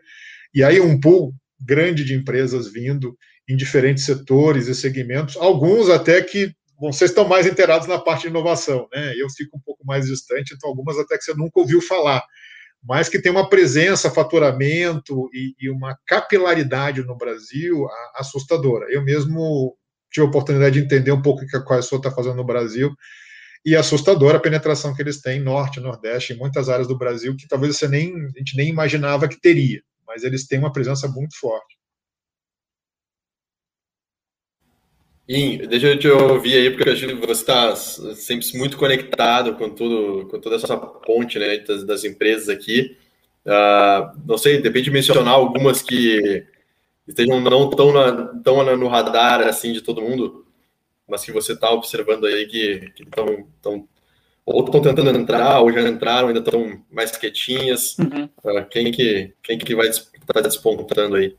[0.51, 1.31] e aí um pool
[1.61, 3.15] grande de empresas vindo
[3.47, 8.29] em diferentes setores e segmentos, alguns até que vocês estão mais inteirados na parte de
[8.29, 9.13] inovação, né?
[9.15, 12.23] Eu fico um pouco mais distante, então algumas até que você nunca ouviu falar
[12.88, 18.86] mas que tem uma presença, faturamento e, e uma capilaridade no Brasil assustadora.
[18.89, 19.75] Eu mesmo
[20.11, 22.93] tive a oportunidade de entender um pouco o que a Coasul está fazendo no Brasil
[23.65, 27.47] e assustadora a penetração que eles têm norte, nordeste, em muitas áreas do Brasil que
[27.47, 31.38] talvez você nem, a gente nem imaginava que teria, mas eles têm uma presença muito
[31.39, 31.75] forte.
[35.28, 39.69] In, deixa eu te ouvir aí, porque acho que você está sempre muito conectado com
[39.69, 42.95] tudo, com toda essa ponte né, das, das empresas aqui.
[43.43, 46.45] Uh, não sei, depende de mencionar algumas que
[47.07, 50.45] estejam não tão, na, tão no radar assim de todo mundo,
[51.07, 53.88] mas que você está observando aí que estão tão,
[54.45, 57.97] ou estão tentando entrar, ou já entraram, ainda estão mais quietinhas.
[57.97, 58.30] Uhum.
[58.43, 61.36] Uh, quem, que, quem que vai estar tá despontando aí?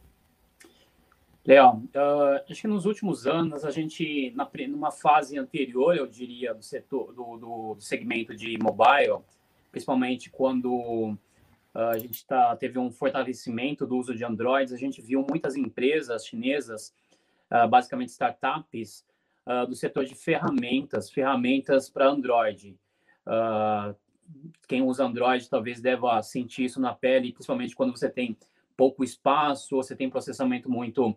[1.47, 6.53] Léo, uh, acho que nos últimos anos a gente, na, numa fase anterior, eu diria,
[6.53, 9.21] do setor do, do segmento de mobile,
[9.71, 11.13] principalmente quando
[11.73, 15.55] uh, a gente tá, teve um fortalecimento do uso de Androids, a gente viu muitas
[15.55, 16.93] empresas chinesas,
[17.49, 19.07] uh, basicamente startups,
[19.69, 22.77] do setor de ferramentas, ferramentas para Android.
[24.67, 28.37] quem usa Android talvez deva sentir isso na pele, principalmente quando você tem
[28.77, 31.17] pouco espaço, você tem processamento muito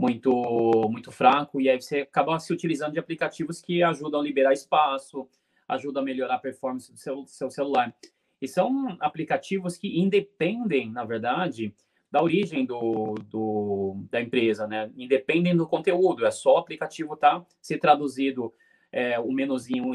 [0.00, 4.52] muito muito fraco e aí você acaba se utilizando de aplicativos que ajudam a liberar
[4.52, 5.28] espaço,
[5.68, 7.94] ajudam a melhorar a performance do seu, seu celular.
[8.40, 11.74] E são aplicativos que independem, na verdade,
[12.10, 14.90] da origem do, do, da empresa, né?
[14.96, 18.52] Independem do conteúdo, é só o aplicativo tá se traduzido
[18.90, 19.92] é, o menuzinho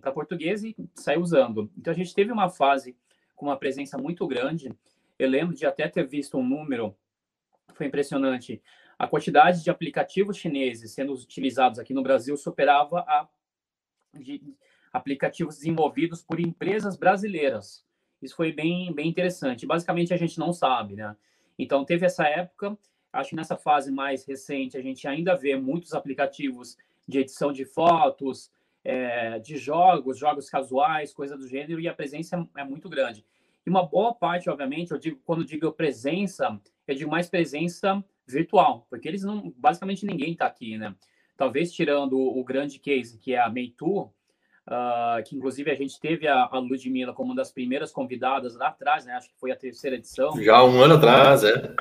[0.00, 1.70] para português e sai usando.
[1.76, 2.96] Então a gente teve uma fase
[3.34, 4.72] com uma presença muito grande.
[5.18, 6.94] Eu lembro de até ter visto um número,
[7.74, 8.62] foi impressionante
[8.98, 13.28] a quantidade de aplicativos chineses sendo utilizados aqui no Brasil superava a
[14.14, 14.42] de
[14.92, 17.84] aplicativos desenvolvidos por empresas brasileiras.
[18.20, 19.66] Isso foi bem, bem interessante.
[19.66, 21.14] Basicamente, a gente não sabe, né?
[21.58, 22.76] Então, teve essa época.
[23.12, 26.76] Acho que nessa fase mais recente, a gente ainda vê muitos aplicativos
[27.06, 28.50] de edição de fotos,
[28.84, 33.24] é, de jogos, jogos casuais, coisa do gênero, e a presença é, muito grande.
[33.64, 38.86] E uma boa parte, obviamente, eu digo, quando digo presença, eu digo mais presença virtual,
[38.90, 40.94] porque eles não, basicamente ninguém está aqui, né?
[41.36, 46.26] Talvez tirando o grande case, que é a Meitu, uh, que inclusive a gente teve
[46.26, 49.14] a, a Ludmilla como uma das primeiras convidadas lá atrás, né?
[49.14, 50.40] Acho que foi a terceira edição.
[50.42, 51.74] Já um ano atrás, é.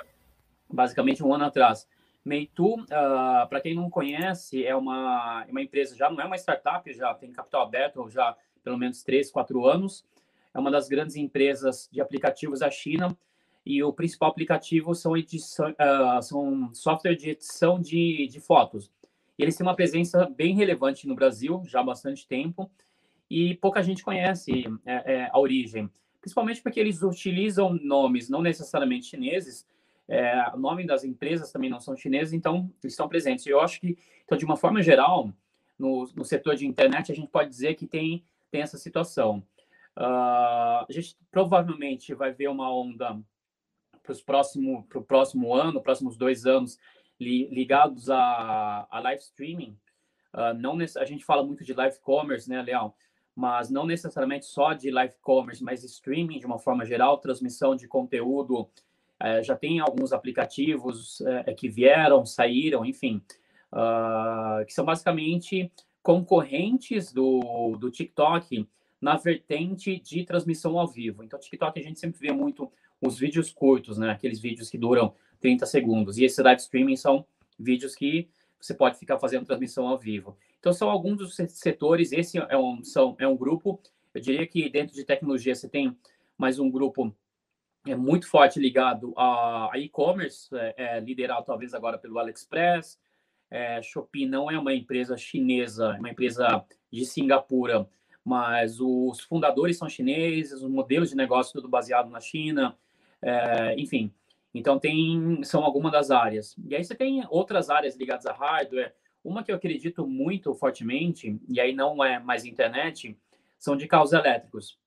[0.71, 1.87] Basicamente um ano atrás.
[2.23, 6.35] Meitu, uh, ah, para quem não conhece, é uma, uma empresa, já não é uma
[6.35, 10.05] startup, já tem capital aberto já pelo menos 3, 4 anos.
[10.53, 13.17] É uma das grandes empresas de aplicativos da China
[13.67, 18.89] e o principal aplicativo são, edição, uh, são software de edição de, de fotos.
[19.37, 22.71] E eles têm uma presença bem relevante no Brasil já há bastante tempo
[23.29, 25.91] e pouca gente conhece é, é, a origem,
[26.21, 29.67] principalmente porque eles utilizam nomes não necessariamente chineses,
[30.07, 33.45] é, o nome das empresas também não são chineses, então eles estão presentes.
[33.45, 35.33] Eu acho que, então, de uma forma geral,
[35.77, 39.43] no, no setor de internet, a gente pode dizer que tem, tem essa situação.
[39.97, 43.19] Uh, a gente provavelmente vai ver uma onda
[44.07, 46.77] para o próximo, próximo ano, próximos dois anos,
[47.19, 49.77] li, ligados a, a live streaming.
[50.33, 52.95] Uh, não a gente fala muito de live commerce, né, Leal?
[53.35, 57.87] Mas não necessariamente só de live commerce, mas streaming de uma forma geral, transmissão de
[57.87, 58.67] conteúdo
[59.19, 63.21] é, já tem alguns aplicativos é, que vieram, saíram, enfim,
[63.71, 65.71] uh, que são basicamente
[66.03, 68.67] concorrentes do, do TikTok
[69.01, 71.23] na vertente de transmissão ao vivo.
[71.23, 72.71] Então, TikTok a gente sempre vê muito
[73.01, 74.11] os vídeos curtos, né?
[74.11, 76.17] Aqueles vídeos que duram 30 segundos.
[76.17, 77.25] E esse live streaming são
[77.57, 78.29] vídeos que
[78.59, 80.37] você pode ficar fazendo transmissão ao vivo.
[80.59, 82.11] Então, são alguns dos setores.
[82.11, 83.79] Esse é um, são, é um grupo.
[84.13, 85.95] Eu diria que dentro de tecnologia você tem
[86.37, 87.15] mais um grupo
[87.85, 92.99] é muito forte ligado a, a e-commerce, é, é, liderado talvez agora pelo AliExpress.
[93.49, 97.87] É, Shopee não é uma empresa chinesa, é uma empresa de Singapura,
[98.25, 102.77] mas os fundadores são chineses, os modelos de negócio tudo baseado na China,
[103.27, 104.13] é, enfim.
[104.53, 106.55] Então tem são algumas das áreas.
[106.65, 108.95] E aí você tem outras áreas ligadas a hardware.
[109.23, 113.17] Uma que eu acredito muito fortemente, e aí não é mais internet,
[113.59, 114.79] são de carros elétricos.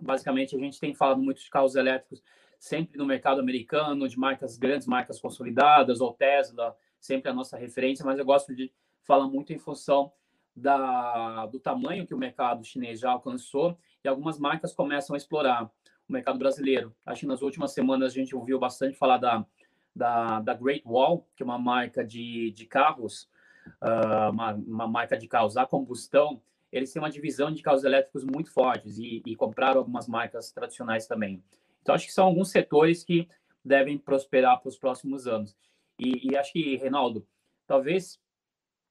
[0.00, 2.22] Basicamente, a gente tem falado muito de carros elétricos
[2.60, 8.04] sempre no mercado americano, de marcas grandes, marcas consolidadas, ou Tesla, sempre a nossa referência,
[8.04, 10.12] mas eu gosto de falar muito em função
[10.54, 15.70] da, do tamanho que o mercado chinês já alcançou e algumas marcas começam a explorar
[16.08, 16.94] o mercado brasileiro.
[17.04, 19.44] Acho que nas últimas semanas a gente ouviu bastante falar da,
[19.94, 23.28] da, da Great Wall, que é uma marca de, de carros,
[23.82, 26.40] uh, uma, uma marca de carros a combustão,
[26.70, 31.06] eles têm uma divisão de carros elétricos muito fortes e, e compraram algumas marcas tradicionais
[31.06, 31.42] também.
[31.80, 33.28] Então, acho que são alguns setores que
[33.64, 35.56] devem prosperar para os próximos anos.
[35.98, 37.26] E, e, acho que, Reinaldo,
[37.66, 38.20] talvez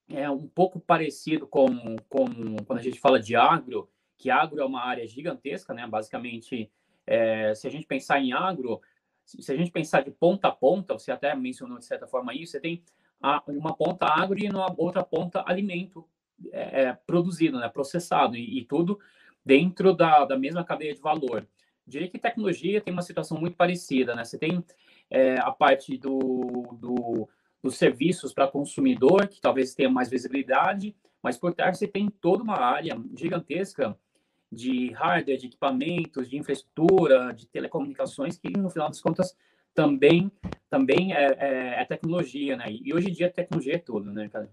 [0.10, 1.68] é um pouco parecido com,
[2.10, 5.86] com quando a gente fala de agro, que agro é uma área gigantesca, né?
[5.86, 6.72] Basicamente,
[7.06, 8.82] é, se a gente pensar em agro,
[9.24, 12.52] se a gente pensar de ponta a ponta, você até mencionou de certa forma isso,
[12.52, 12.84] você tem
[13.48, 16.08] uma ponta agro e na outra ponta alimento,
[16.52, 19.00] é, é, produzido, né, processado, e, e, tudo
[19.44, 21.48] dentro da, da mesma cadeia de valor.
[21.88, 24.26] Diria que tecnologia tem uma situação muito parecida, né?
[24.26, 24.64] Você tem
[25.10, 27.30] é, a parte do, do
[27.66, 32.44] dos serviços para consumidor, que talvez tenha mais visibilidade, mas por trás você tem toda
[32.44, 33.98] uma área gigantesca
[34.52, 39.36] de hardware, de equipamentos, de infraestrutura, de telecomunicações, que no final das contas
[39.74, 40.32] também,
[40.70, 42.66] também é, é, é tecnologia, né?
[42.70, 44.50] E hoje em dia a tecnologia é tudo, né, cara?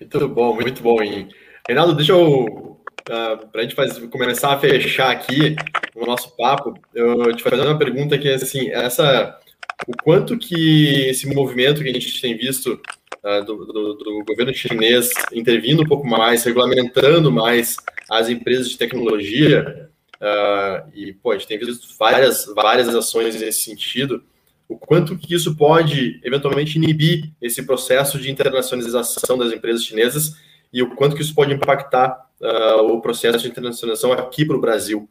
[0.00, 1.02] Muito bom, muito bom.
[1.02, 1.28] E,
[1.66, 5.54] Reinaldo, deixa eu, uh, ah, para a gente começar a fechar aqui
[5.94, 9.38] o nosso papo, eu te fazer uma pergunta que é assim, essa,
[9.86, 12.80] o quanto que esse movimento que a gente tem visto
[13.22, 17.76] uh, do, do, do, governo chinês intervindo um pouco mais, regulamentando mais
[18.10, 23.60] as empresas de tecnologia, uh, e pô, a gente tem visto várias, várias ações nesse
[23.60, 24.22] sentido,
[24.68, 30.36] o quanto que isso pode eventualmente inibir esse processo de internacionalização das empresas chinesas
[30.72, 34.60] e o quanto que isso pode impactar uh, o processo de internacionalização aqui para o
[34.60, 35.08] Brasil.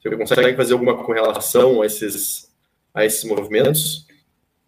[0.00, 2.50] Você consegue fazer alguma correlação a esses,
[2.94, 4.06] a esses movimentos?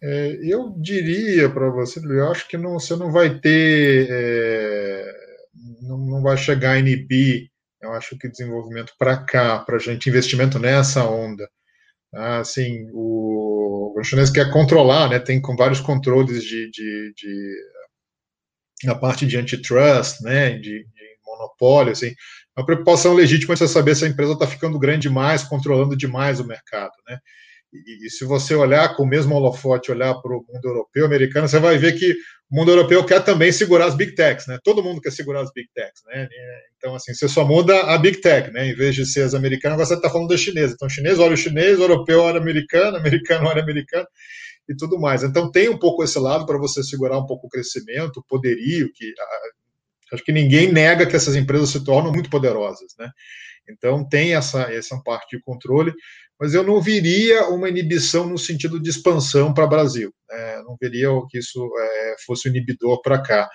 [0.01, 5.13] É, eu diria para você, eu acho que não, você não vai ter, é,
[5.81, 7.49] não, não vai chegar a inibir,
[7.81, 11.49] eu acho que desenvolvimento para cá, para a gente, investimento nessa onda.
[12.13, 17.55] Ah, assim, o, o chinês quer controlar, né, tem com vários controles de, de, de
[18.83, 22.13] na parte de antitrust, né, de, de monopólio, assim,
[22.57, 26.47] uma preocupação legítima você saber se a empresa está ficando grande demais, controlando demais o
[26.47, 27.19] mercado, né?
[27.85, 31.47] E, e, se você olhar com o mesmo holofote, olhar para o mundo europeu, americano,
[31.47, 32.11] você vai ver que
[32.49, 34.59] o mundo europeu quer também segurar as big techs, né?
[34.63, 36.27] Todo mundo quer segurar as big techs, né?
[36.77, 38.67] Então, assim, você só muda a big tech, né?
[38.67, 40.73] Em vez de ser as americanas, você está falando das chinesas.
[40.73, 44.07] Então, chinês olha o chinês, europeu olha o americano, americano olha o americano
[44.69, 45.23] e tudo mais.
[45.23, 48.91] Então, tem um pouco esse lado para você segurar um pouco o crescimento, o poderio,
[48.93, 49.13] que
[50.13, 53.09] acho que ninguém nega que essas empresas se tornam muito poderosas, né?
[53.67, 55.91] Então, tem essa, essa parte de controle
[56.39, 60.13] mas eu não viria uma inibição no sentido de expansão para o Brasil.
[60.29, 60.61] Né?
[60.63, 63.49] Não veria que isso é, fosse um inibidor para cá.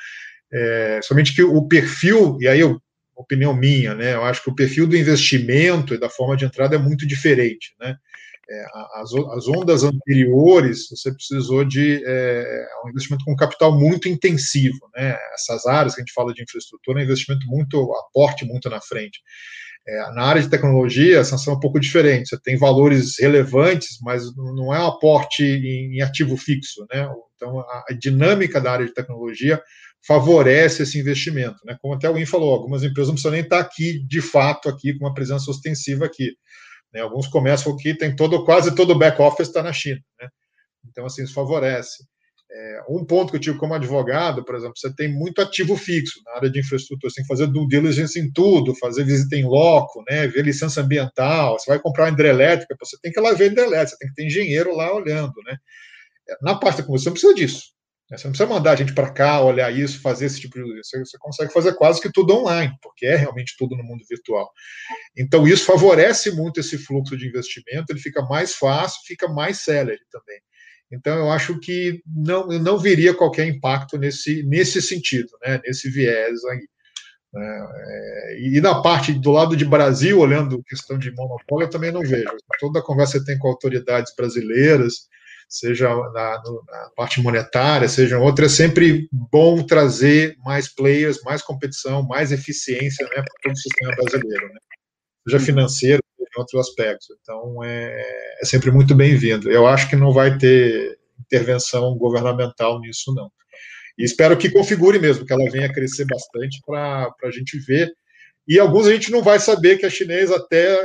[0.53, 2.81] É, somente que o perfil, e aí eu,
[3.15, 6.75] opinião minha, né, eu acho que o perfil do investimento e da forma de entrada
[6.75, 7.75] é muito diferente.
[7.79, 7.95] Né?
[8.49, 8.65] É,
[8.95, 14.79] as, as, ondas anteriores, você precisou de é, um investimento com capital muito intensivo.
[14.97, 15.17] Né?
[15.35, 18.81] Essas áreas que a gente fala de infraestrutura, é um investimento muito, aporte muito na
[18.81, 19.21] frente.
[19.89, 22.29] É, na área de tecnologia, a sanção é um pouco diferente.
[22.29, 26.87] Você tem valores relevantes, mas não é um aporte em, em ativo fixo.
[26.93, 27.09] Né?
[27.35, 29.61] Então, a, a, dinâmica da área de tecnologia
[30.07, 31.57] favorece esse investimento.
[31.65, 31.77] Né?
[31.81, 35.07] Como até alguém falou, algumas empresas não precisam nem estar aqui, de fato, aqui com
[35.07, 36.33] uma presença ostensiva aqui.
[36.93, 37.01] Né?
[37.01, 40.01] Alguns começam aqui, tem todo, quase todo o back-office está na China.
[40.21, 40.29] Né?
[40.89, 42.05] Então, assim, isso favorece.
[42.53, 46.21] É, um ponto que eu tive como advogado, por exemplo, você tem muito ativo fixo
[46.25, 49.45] na área de infraestrutura, você tem que fazer due diligence em tudo, fazer visita em
[49.45, 53.33] loco, né, ver licença ambiental, você vai comprar uma hidrelétrica, você tem que ir lá
[53.33, 55.57] ver a hidrelétrica, você tem que ter engenheiro lá olhando, né.
[56.43, 57.63] Na parte como você não precisa disso.
[58.11, 60.83] Né, você não precisa mandar a gente para cá, olhar isso, fazer esse tipo de.
[60.83, 64.51] Você, você consegue fazer quase que tudo online, porque é realmente tudo no mundo virtual.
[65.17, 70.01] Então, isso favorece muito esse fluxo de investimento, ele fica mais fácil, fica mais célere
[70.11, 70.41] também.
[70.93, 75.89] Então, eu acho que não, eu não viria qualquer impacto nesse, nesse sentido, né, nesse
[75.89, 76.69] viés aí.
[77.33, 81.93] Né, é, e na parte do lado de Brasil, olhando questão de monopólio, eu também
[81.93, 82.31] não vejo.
[82.59, 85.09] Toda a conversa que tem com autoridades brasileiras,
[85.49, 92.05] seja na, na parte monetária, seja outra, é sempre bom trazer mais players, mais competição,
[92.05, 94.61] mais eficiência né, para todo o sistema brasileiro, né?
[95.29, 96.03] seja financeiro,
[96.37, 97.09] em outros aspectos.
[97.21, 99.51] Então, é, é sempre muito bem-vindo.
[99.51, 103.31] Eu acho que não vai ter intervenção governamental nisso, não.
[103.99, 107.93] E espero que configure mesmo, que ela venha crescer bastante para a gente ver.
[108.49, 110.79] E alguns a gente não vai saber que é chinês até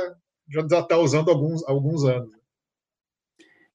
[0.48, 2.30] já está usando alguns, alguns anos.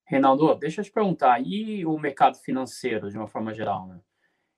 [0.05, 3.87] Reinaldo, deixa eu te perguntar, e o mercado financeiro, de uma forma geral?
[3.87, 3.99] Né?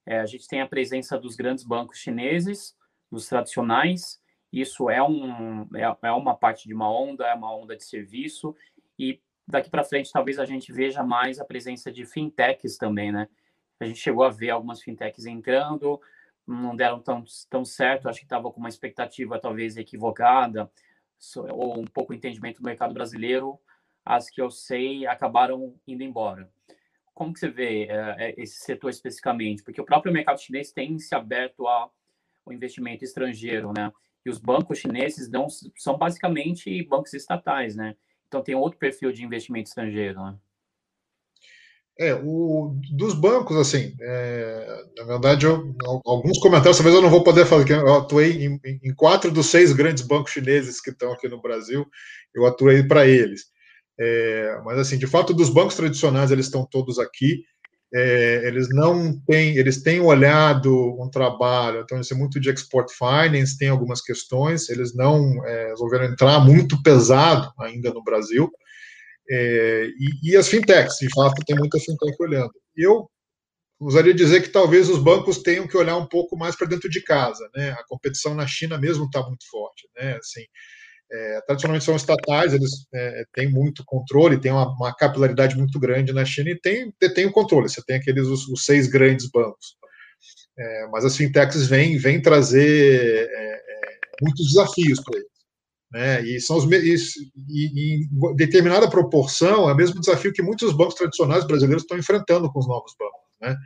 [0.06, 2.76] É, a gente tem a presença dos grandes bancos chineses,
[3.12, 4.20] dos tradicionais,
[4.62, 8.56] isso é, um, é, é uma parte de uma onda, é uma onda de serviço,
[9.00, 13.28] e daqui para frente talvez a gente veja mais a presença de fintechs também, né?
[13.80, 16.00] A gente chegou a ver algumas fintechs entrando,
[16.46, 20.72] não deram tão, tão certo, acho que estava com uma expectativa talvez equivocada,
[21.52, 23.60] ou um pouco entendimento do mercado brasileiro,
[24.06, 26.48] as que eu sei acabaram indo embora.
[27.14, 29.64] Como que você vê é, esse setor especificamente?
[29.64, 31.92] Porque o próprio mercado chinês tem se aberto ao
[32.52, 33.92] investimento estrangeiro, né?
[34.26, 35.30] E os bancos chineses
[35.78, 37.96] são basicamente bancos estatais, né?
[38.28, 40.36] Então tem outro perfil de investimento estrangeiro, né?
[42.00, 47.24] É, o, dos bancos, assim, é, na verdade, eu, alguns comentários, talvez eu não vou
[47.24, 51.28] poder fazer, eu atuei em, em quatro dos seis grandes bancos chineses que estão aqui
[51.30, 51.86] no Brasil,
[52.34, 53.44] eu atuei para eles.
[54.00, 57.44] É, mas, assim, de fato, dos bancos tradicionais, eles estão todos aqui
[57.94, 62.92] é, eles não têm, eles têm olhado um trabalho, então isso é muito de export
[62.92, 68.52] finance, tem algumas questões, eles não é, resolveram entrar muito pesado ainda no Brasil,
[69.30, 72.52] é, e, e, as fintechs, de fato, tem muita fintech olhando.
[72.76, 73.10] Eu
[73.80, 77.02] usaria dizer que talvez os bancos tenham que olhar um pouco mais para dentro de
[77.02, 77.72] casa, né?
[77.72, 80.18] A competição na China mesmo está muito forte, né?
[80.18, 80.44] Assim,
[81.14, 86.12] é, tradicionalmente são estatais, eles é, têm muito controle, têm uma, uma, capilaridade muito grande
[86.12, 87.70] na China e tem, tem o controle.
[87.70, 89.76] Você tem aqueles os, os seis grandes bancos.
[90.58, 95.34] É, mas as fintechs vêm, vêm trazer é, é, muitos desafios para eles.
[95.92, 96.22] Né?
[96.24, 96.96] E são os e,
[97.50, 102.52] e, em determinada proporção é o mesmo desafio que muitos bancos tradicionais brasileiros estão enfrentando
[102.52, 103.23] com os novos bancos.
[103.44, 103.58] Né?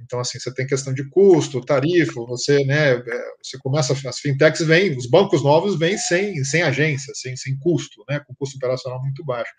[0.00, 3.02] Então, assim, você tem questão de custo, tarifa, você, né, é,
[3.42, 8.04] você começa, as fintechs vêm, os bancos novos vêm sem, sem agência, sem, sem custo,
[8.08, 9.50] né, com custo operacional muito baixo.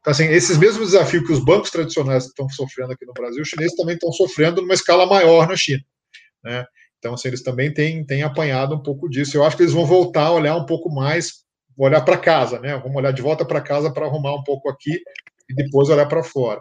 [0.00, 3.48] Então, assim, esses mesmos desafios que os bancos tradicionais estão sofrendo aqui no Brasil, os
[3.48, 5.82] chineses também estão sofrendo numa escala maior na China,
[6.44, 6.64] né.
[6.98, 9.36] Então, assim, eles também têm, têm apanhado um pouco disso.
[9.36, 11.44] Eu acho que eles vão voltar a olhar um pouco mais,
[11.76, 14.98] olhar para casa, né, vamos olhar de volta para casa para arrumar um pouco aqui
[15.48, 16.60] e depois olhar para fora.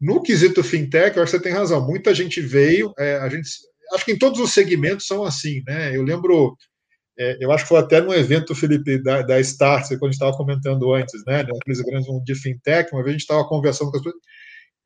[0.00, 1.86] No quesito fintech, eu acho que você tem razão.
[1.86, 3.48] Muita gente veio, é, a gente,
[3.92, 5.96] acho que em todos os segmentos são assim, né?
[5.96, 6.56] Eu lembro
[7.18, 10.12] é, eu acho que foi até no evento, Felipe, da, da Start, quando a gente
[10.12, 13.96] estava comentando antes, né, naqueles grandes de fintech, uma vez a gente estava conversando com
[13.96, 14.22] as pessoas,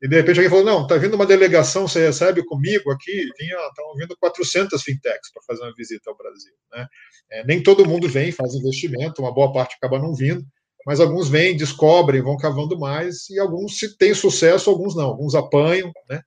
[0.01, 3.93] e de repente alguém falou, não, está vindo uma delegação, você recebe comigo aqui, estão
[3.95, 6.51] vindo 400 fintechs para fazer uma visita ao Brasil.
[6.73, 6.87] Né?
[7.31, 10.43] É, nem todo mundo vem, faz investimento, uma boa parte acaba não vindo,
[10.85, 15.91] mas alguns vêm, descobrem, vão cavando mais, e alguns têm sucesso, alguns não, alguns apanham,
[16.09, 16.21] né?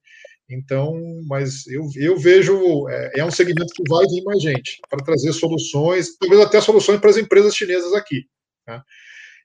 [0.48, 0.94] Então,
[1.26, 5.32] mas eu, eu vejo, é, é, um segmento que vai vir mais gente para trazer
[5.32, 8.24] soluções, talvez até soluções para as empresas chinesas aqui.
[8.64, 8.82] Tá?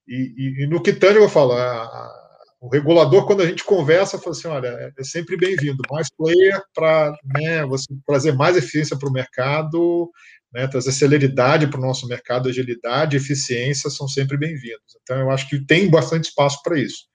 [0.08, 2.21] E, e, e, no que Tânia eu falo, a, a,
[2.62, 6.62] o regulador, quando a gente conversa, fala assim: olha, é, é sempre bem-vindo, mais player
[6.76, 10.12] para né, você trazer mais eficiência para o mercado,
[10.54, 14.96] né, trazer celeridade para o nosso mercado, agilidade, eficiência são sempre bem-vindos.
[15.02, 17.06] Então, eu acho que tem bastante espaço para isso.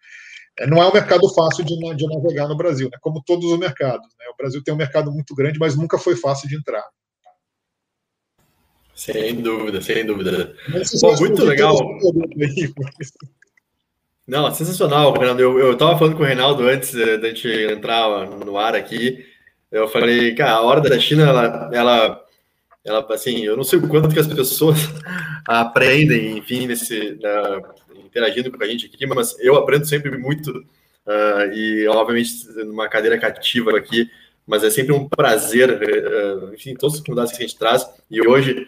[0.59, 2.99] É, não é um mercado fácil de, de navegar no Brasil, né?
[3.01, 4.09] como todos os mercados.
[4.19, 4.27] Né?
[4.33, 6.85] O Brasil tem um mercado muito grande, mas nunca foi fácil de entrar.
[8.97, 10.57] Sem dúvida, sem dúvida.
[11.03, 11.77] Bom, muito legal.
[14.27, 15.41] Não, sensacional, Fernando.
[15.41, 19.25] Eu estava falando com o Reinaldo antes da gente entrar no ar aqui.
[19.71, 22.25] Eu falei, cara, a hora da China, ela, ela,
[22.85, 24.79] ela assim, eu não sei o quanto que as pessoas
[25.47, 27.61] aprendem, enfim, nesse, na,
[28.05, 33.19] interagindo com a gente aqui, mas eu aprendo sempre muito uh, e, obviamente, numa cadeira
[33.19, 34.11] cativa aqui,
[34.47, 37.87] mas é sempre um prazer, uh, enfim, todas as comunidades que a gente traz.
[38.11, 38.67] E hoje,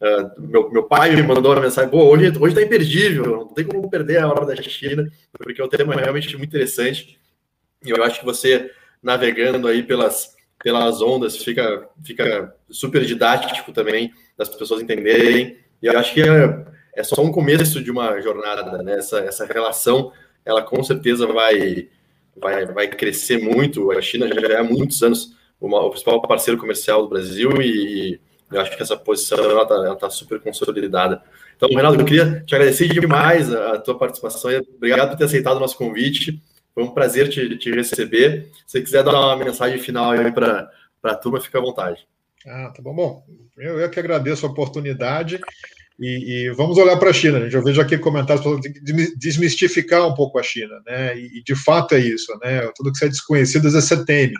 [0.00, 3.64] uh, meu, meu pai me mandou uma mensagem: Pô, hoje, hoje tá imperdível, não tem
[3.64, 7.18] como perder a hora da China, porque o tema é realmente muito interessante.
[7.84, 8.70] E eu acho que você,
[9.02, 15.56] navegando aí pelas, pelas ondas, fica, fica super didático também, das pessoas entenderem.
[15.82, 18.98] E eu acho que é é só um começo de uma jornada, né?
[18.98, 20.12] Essa, essa relação,
[20.44, 21.88] ela com certeza vai,
[22.36, 23.90] vai, vai crescer muito.
[23.92, 28.20] A China já é há muitos anos uma, o principal parceiro comercial do Brasil e
[28.50, 31.22] eu acho que essa posição ela está tá super consolidada.
[31.56, 34.50] Então, Renato, eu queria te agradecer demais a, tua participação.
[34.76, 36.42] Obrigado por ter aceitado o nosso convite.
[36.74, 38.48] Foi um prazer te, te receber.
[38.66, 40.70] Se você quiser dar uma mensagem final aí para
[41.02, 42.06] a turma, fica à vontade.
[42.46, 42.94] Ah, tá bom.
[42.94, 43.22] Bom,
[43.58, 45.38] eu, eu que agradeço a oportunidade.
[45.98, 47.40] E, e, vamos olhar para a China.
[47.40, 47.54] Gente.
[47.54, 51.18] Eu vejo aqui comentários de desmistificar um pouco a China, né?
[51.18, 52.70] E, de fato é isso, né?
[52.74, 54.34] Tudo que você é desconhecido, às vezes você teme.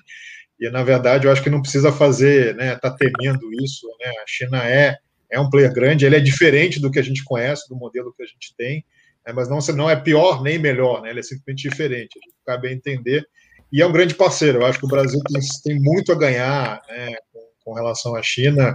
[0.61, 2.77] E na verdade eu acho que não precisa fazer, né?
[2.77, 4.11] Tá temendo isso, né?
[4.11, 4.97] A China é
[5.33, 8.23] é um player grande, ele é diferente do que a gente conhece, do modelo que
[8.23, 8.85] a gente tem,
[9.25, 9.33] né?
[9.33, 11.11] mas não não é pior nem melhor, né?
[11.11, 12.19] Ele é simplesmente diferente.
[12.19, 13.25] A gente cabe a entender.
[13.73, 14.59] E é um grande parceiro.
[14.59, 17.15] Eu acho que o Brasil tem, tem muito a ganhar, né?
[17.33, 18.75] Com, com relação à China.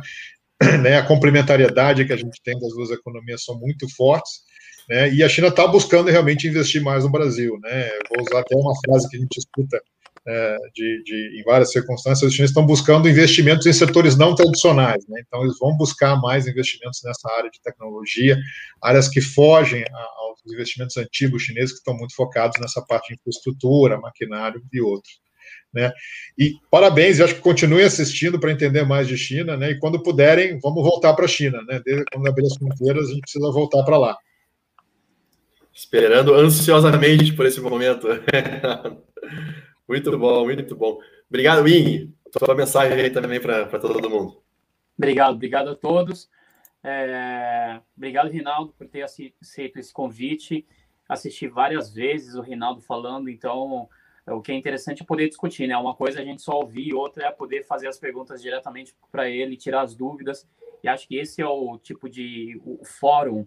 [0.81, 4.41] né, a complementariedade que a gente tem das duas economias são muito fortes,
[4.89, 7.57] né, e a China está buscando realmente investir mais no Brasil.
[7.61, 9.81] Né, vou usar até uma frase que a gente escuta
[10.73, 15.21] de, de, em várias circunstâncias, os chineses estão buscando investimentos em setores não tradicionais, né,
[15.25, 18.37] então eles vão buscar mais investimentos nessa área de tecnologia,
[18.81, 23.99] áreas que fogem aos investimentos antigos chineses, que estão muito focados nessa parte de infraestrutura,
[23.99, 25.19] maquinário e outros.
[25.71, 25.91] Né?
[26.37, 29.71] E parabéns, eu acho que continuem assistindo para entender mais de China, né?
[29.71, 31.81] E quando puderem, vamos voltar para a China, né?
[31.85, 34.17] Desde quando abrir as fronteiras, a gente precisa voltar para lá.
[35.73, 38.07] Esperando ansiosamente por esse momento.
[39.87, 40.99] muito bom, muito bom.
[41.29, 42.13] Obrigado, Wing.
[42.37, 44.41] Sua mensagem aí também para todo mundo.
[44.97, 46.29] Obrigado, obrigado a todos.
[46.83, 47.79] É...
[47.95, 50.65] Obrigado, Rinaldo, por ter aceito esse convite.
[51.07, 53.87] Assisti várias vezes o Rinaldo falando, então
[54.27, 55.77] o que é interessante é poder discutir, né?
[55.77, 59.29] Uma coisa é a gente só ouvir, outra é poder fazer as perguntas diretamente para
[59.29, 60.47] ele, tirar as dúvidas.
[60.83, 63.45] E acho que esse é o tipo de o fórum.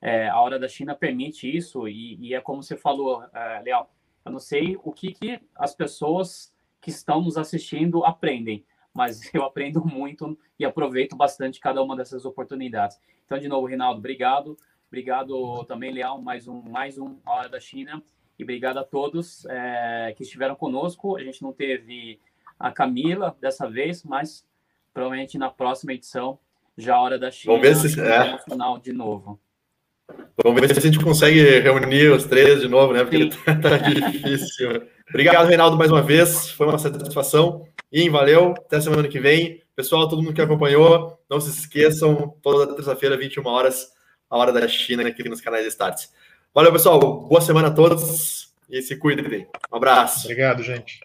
[0.00, 3.90] É, a hora da China permite isso e, e é como você falou, é, Leal.
[4.26, 9.44] Eu não sei o que, que as pessoas que estão nos assistindo aprendem, mas eu
[9.44, 13.00] aprendo muito e aproveito bastante cada uma dessas oportunidades.
[13.24, 14.58] Então, de novo, Rinaldo, obrigado.
[14.88, 18.02] Obrigado também, Leal, mais um, mais um Hora da China.
[18.36, 21.16] E obrigado a todos é, que estiveram conosco.
[21.16, 22.20] A gente não teve
[22.58, 24.44] a Camila dessa vez, mas
[24.92, 26.38] provavelmente na próxima edição,
[26.76, 28.80] já a hora da China, Vamos ver se, é.
[28.82, 29.38] de novo.
[30.42, 33.02] Vamos ver se a gente consegue reunir os três de novo, né?
[33.02, 34.82] Porque tá, tá difícil.
[35.08, 36.50] Obrigado, Reinaldo, mais uma vez.
[36.50, 37.66] Foi uma satisfação.
[37.90, 38.54] E valeu.
[38.58, 39.62] Até semana que vem.
[39.74, 43.88] Pessoal, todo mundo que acompanhou, não se esqueçam, toda terça-feira, 21 horas,
[44.30, 46.10] a hora da China, aqui nos canais Starts.
[46.54, 46.98] Valeu, pessoal.
[46.98, 49.46] Boa semana a todos e se cuidem.
[49.70, 50.24] Um abraço.
[50.24, 51.00] Obrigado, gente.